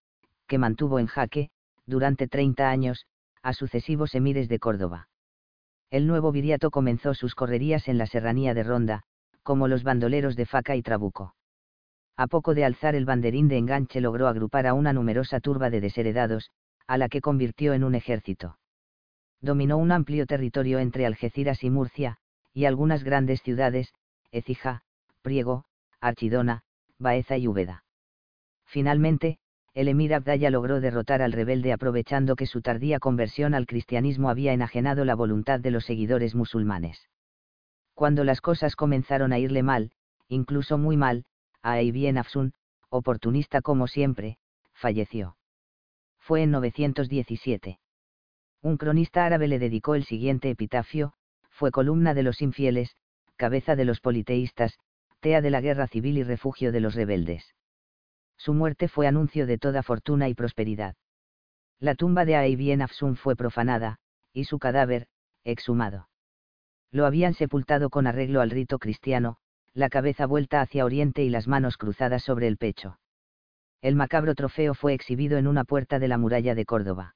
que 0.48 0.58
mantuvo 0.58 1.00
en 1.00 1.08
jaque, 1.08 1.50
durante 1.86 2.28
30 2.28 2.70
años, 2.70 3.06
a 3.42 3.54
sucesivos 3.54 4.16
emires 4.16 4.50
de 4.50 4.60
Córdoba. 4.60 5.10
El 5.90 6.08
nuevo 6.08 6.32
viriato 6.32 6.72
comenzó 6.72 7.14
sus 7.14 7.36
correrías 7.36 7.88
en 7.88 7.98
la 7.98 8.06
serranía 8.06 8.54
de 8.54 8.64
Ronda, 8.64 9.04
como 9.44 9.68
los 9.68 9.84
bandoleros 9.84 10.36
de 10.36 10.46
Faca 10.46 10.76
y 10.76 10.82
Trabuco. 10.82 11.36
A 12.16 12.28
poco 12.28 12.54
de 12.54 12.66
alzar 12.66 12.96
el 12.96 13.06
banderín 13.06 13.48
de 13.48 13.58
enganche 13.58 14.00
logró 14.00 14.28
agrupar 14.28 14.68
a 14.68 14.74
una 14.74 14.94
numerosa 14.94 15.40
turba 15.40 15.70
de 15.70 15.82
desheredados, 15.82 16.52
a 16.88 16.98
la 16.98 17.10
que 17.10 17.22
convirtió 17.22 17.74
en 17.74 17.84
un 17.84 17.96
ejército. 17.96 18.58
Dominó 19.42 19.78
un 19.78 19.92
amplio 19.92 20.26
territorio 20.26 20.80
entre 20.80 21.06
Algeciras 21.06 21.64
y 21.64 21.70
Murcia, 21.70 22.18
y 22.54 22.66
algunas 22.66 23.04
grandes 23.04 23.42
ciudades, 23.42 23.94
Ecija, 24.32 24.84
Priego, 25.22 25.66
Archidona, 26.00 26.64
Baeza 27.02 27.38
y 27.38 27.48
Úbeda. 27.48 27.84
Finalmente, 28.66 29.40
el 29.74 29.88
emir 29.88 30.14
Abdaya 30.14 30.50
logró 30.50 30.80
derrotar 30.80 31.22
al 31.22 31.32
rebelde 31.32 31.74
aprovechando 31.74 32.36
que 32.36 32.46
su 32.46 32.62
tardía 32.62 33.00
conversión 33.00 33.54
al 33.54 33.66
cristianismo 33.66 34.30
había 34.30 34.54
enajenado 34.54 35.04
la 35.06 35.16
voluntad 35.16 35.60
de 35.60 35.72
los 35.72 35.86
seguidores 35.86 36.36
musulmanes. 36.36 37.10
Cuando 37.94 38.24
las 38.24 38.42
cosas 38.42 38.76
comenzaron 38.76 39.34
a 39.34 39.40
irle 39.40 39.64
mal, 39.64 39.92
incluso 40.28 40.78
muy 40.78 40.98
mal, 40.98 41.26
a 41.62 41.82
Ibn 41.82 42.18
Afsun, 42.18 42.54
oportunista 42.90 43.62
como 43.62 43.88
siempre, 43.88 44.38
falleció 44.74 45.36
fue 46.22 46.44
en 46.44 46.52
917. 46.52 47.80
Un 48.62 48.78
cronista 48.78 49.26
árabe 49.26 49.48
le 49.48 49.60
dedicó 49.60 49.96
el 49.96 50.06
siguiente 50.06 50.50
epitafio, 50.50 51.14
fue 51.50 51.72
columna 51.72 52.14
de 52.14 52.24
los 52.24 52.42
infieles, 52.42 52.96
cabeza 53.36 53.76
de 53.76 53.86
los 53.86 54.00
politeístas, 54.00 54.78
tea 55.22 55.40
de 55.40 55.50
la 55.50 55.62
guerra 55.62 55.88
civil 55.88 56.18
y 56.18 56.24
refugio 56.24 56.74
de 56.74 56.82
los 56.82 56.96
rebeldes. 56.96 57.56
Su 58.36 58.54
muerte 58.54 58.90
fue 58.90 59.08
anuncio 59.08 59.48
de 59.48 59.58
toda 59.58 59.84
fortuna 59.84 60.28
y 60.28 60.34
prosperidad. 60.34 60.96
La 61.80 61.96
tumba 61.96 62.26
de 62.26 62.36
Aibien 62.36 62.82
Afsun 62.82 63.16
fue 63.16 63.38
profanada, 63.38 64.00
y 64.34 64.44
su 64.44 64.60
cadáver, 64.60 65.08
exhumado. 65.46 66.10
Lo 66.92 67.06
habían 67.06 67.34
sepultado 67.34 67.90
con 67.90 68.06
arreglo 68.06 68.42
al 68.42 68.50
rito 68.50 68.80
cristiano, 68.80 69.38
la 69.74 69.88
cabeza 69.88 70.26
vuelta 70.26 70.60
hacia 70.60 70.84
oriente 70.84 71.24
y 71.24 71.30
las 71.30 71.48
manos 71.48 71.78
cruzadas 71.78 72.24
sobre 72.24 72.48
el 72.48 72.58
pecho 72.58 72.98
el 73.82 73.96
macabro 73.96 74.36
trofeo 74.36 74.76
fue 74.76 74.94
exhibido 74.94 75.40
en 75.40 75.48
una 75.48 75.64
puerta 75.64 75.98
de 75.98 76.08
la 76.08 76.20
muralla 76.20 76.54
de 76.54 76.66
Córdoba. 76.66 77.16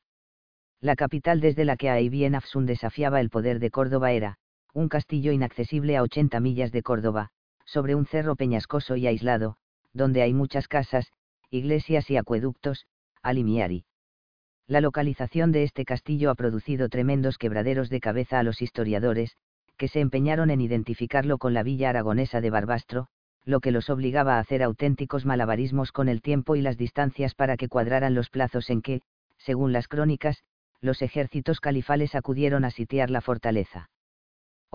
La 0.81 0.95
capital 0.95 1.39
desde 1.39 1.63
la 1.63 1.77
que 1.77 1.91
Aibien 1.91 2.33
Afsun 2.33 2.65
desafiaba 2.65 3.21
el 3.21 3.29
poder 3.29 3.59
de 3.59 3.69
Córdoba 3.69 4.11
era, 4.11 4.37
un 4.73 4.89
castillo 4.89 5.31
inaccesible 5.31 5.95
a 5.95 6.01
80 6.01 6.39
millas 6.39 6.71
de 6.71 6.81
Córdoba, 6.81 7.29
sobre 7.65 7.95
un 7.95 8.05
cerro 8.05 8.35
peñascoso 8.35 8.95
y 8.95 9.07
aislado, 9.07 9.57
donde 9.93 10.21
hay 10.21 10.33
muchas 10.33 10.67
casas, 10.67 11.11
iglesias 11.49 12.09
y 12.09 12.17
acueductos, 12.17 12.85
Alimiari. 13.21 13.85
La 14.67 14.81
localización 14.81 15.51
de 15.51 15.63
este 15.63 15.85
castillo 15.85 16.31
ha 16.31 16.35
producido 16.35 16.89
tremendos 16.89 17.37
quebraderos 17.37 17.89
de 17.89 17.99
cabeza 17.99 18.39
a 18.39 18.43
los 18.43 18.61
historiadores, 18.61 19.35
que 19.77 19.87
se 19.87 19.99
empeñaron 19.99 20.49
en 20.49 20.61
identificarlo 20.61 21.37
con 21.37 21.53
la 21.53 21.63
villa 21.63 21.89
aragonesa 21.89 22.41
de 22.41 22.49
Barbastro, 22.49 23.07
lo 23.43 23.59
que 23.59 23.71
los 23.71 23.89
obligaba 23.89 24.35
a 24.35 24.39
hacer 24.39 24.63
auténticos 24.63 25.25
malabarismos 25.25 25.91
con 25.91 26.09
el 26.09 26.21
tiempo 26.21 26.55
y 26.55 26.61
las 26.61 26.77
distancias 26.77 27.35
para 27.35 27.57
que 27.57 27.67
cuadraran 27.67 28.15
los 28.15 28.29
plazos 28.29 28.69
en 28.69 28.81
que, 28.81 29.01
según 29.37 29.71
las 29.71 29.87
crónicas, 29.87 30.43
los 30.81 31.01
ejércitos 31.01 31.59
califales 31.59 32.15
acudieron 32.15 32.65
a 32.65 32.71
sitiar 32.71 33.09
la 33.09 33.21
fortaleza. 33.21 33.89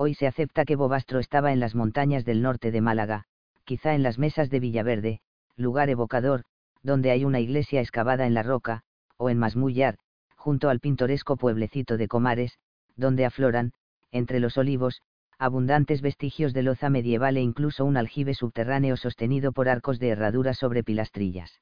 Hoy 0.03 0.15
se 0.15 0.25
acepta 0.25 0.65
que 0.65 0.75
Bobastro 0.75 1.19
estaba 1.19 1.53
en 1.53 1.59
las 1.59 1.75
montañas 1.75 2.25
del 2.25 2.41
norte 2.41 2.71
de 2.71 2.81
Málaga, 2.81 3.25
quizá 3.65 3.93
en 3.93 4.01
las 4.01 4.17
mesas 4.17 4.49
de 4.49 4.59
Villaverde, 4.59 5.19
lugar 5.55 5.91
evocador, 5.91 6.41
donde 6.81 7.11
hay 7.11 7.23
una 7.23 7.39
iglesia 7.39 7.81
excavada 7.81 8.25
en 8.25 8.33
la 8.33 8.41
roca, 8.41 8.81
o 9.17 9.29
en 9.29 9.37
Masmullar, 9.37 9.99
junto 10.35 10.69
al 10.69 10.79
pintoresco 10.79 11.37
pueblecito 11.37 11.97
de 11.97 12.07
Comares, 12.07 12.57
donde 12.95 13.25
afloran, 13.25 13.73
entre 14.11 14.39
los 14.39 14.57
olivos, 14.57 15.03
abundantes 15.37 16.01
vestigios 16.01 16.51
de 16.53 16.63
loza 16.63 16.89
medieval 16.89 17.37
e 17.37 17.41
incluso 17.41 17.85
un 17.85 17.95
aljibe 17.95 18.33
subterráneo 18.33 18.97
sostenido 18.97 19.51
por 19.51 19.69
arcos 19.69 19.99
de 19.99 20.07
herradura 20.07 20.55
sobre 20.55 20.83
pilastrillas. 20.83 21.61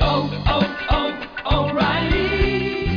Oh, 0.00 0.30
oh, 0.46 0.62
oh, 1.44 2.27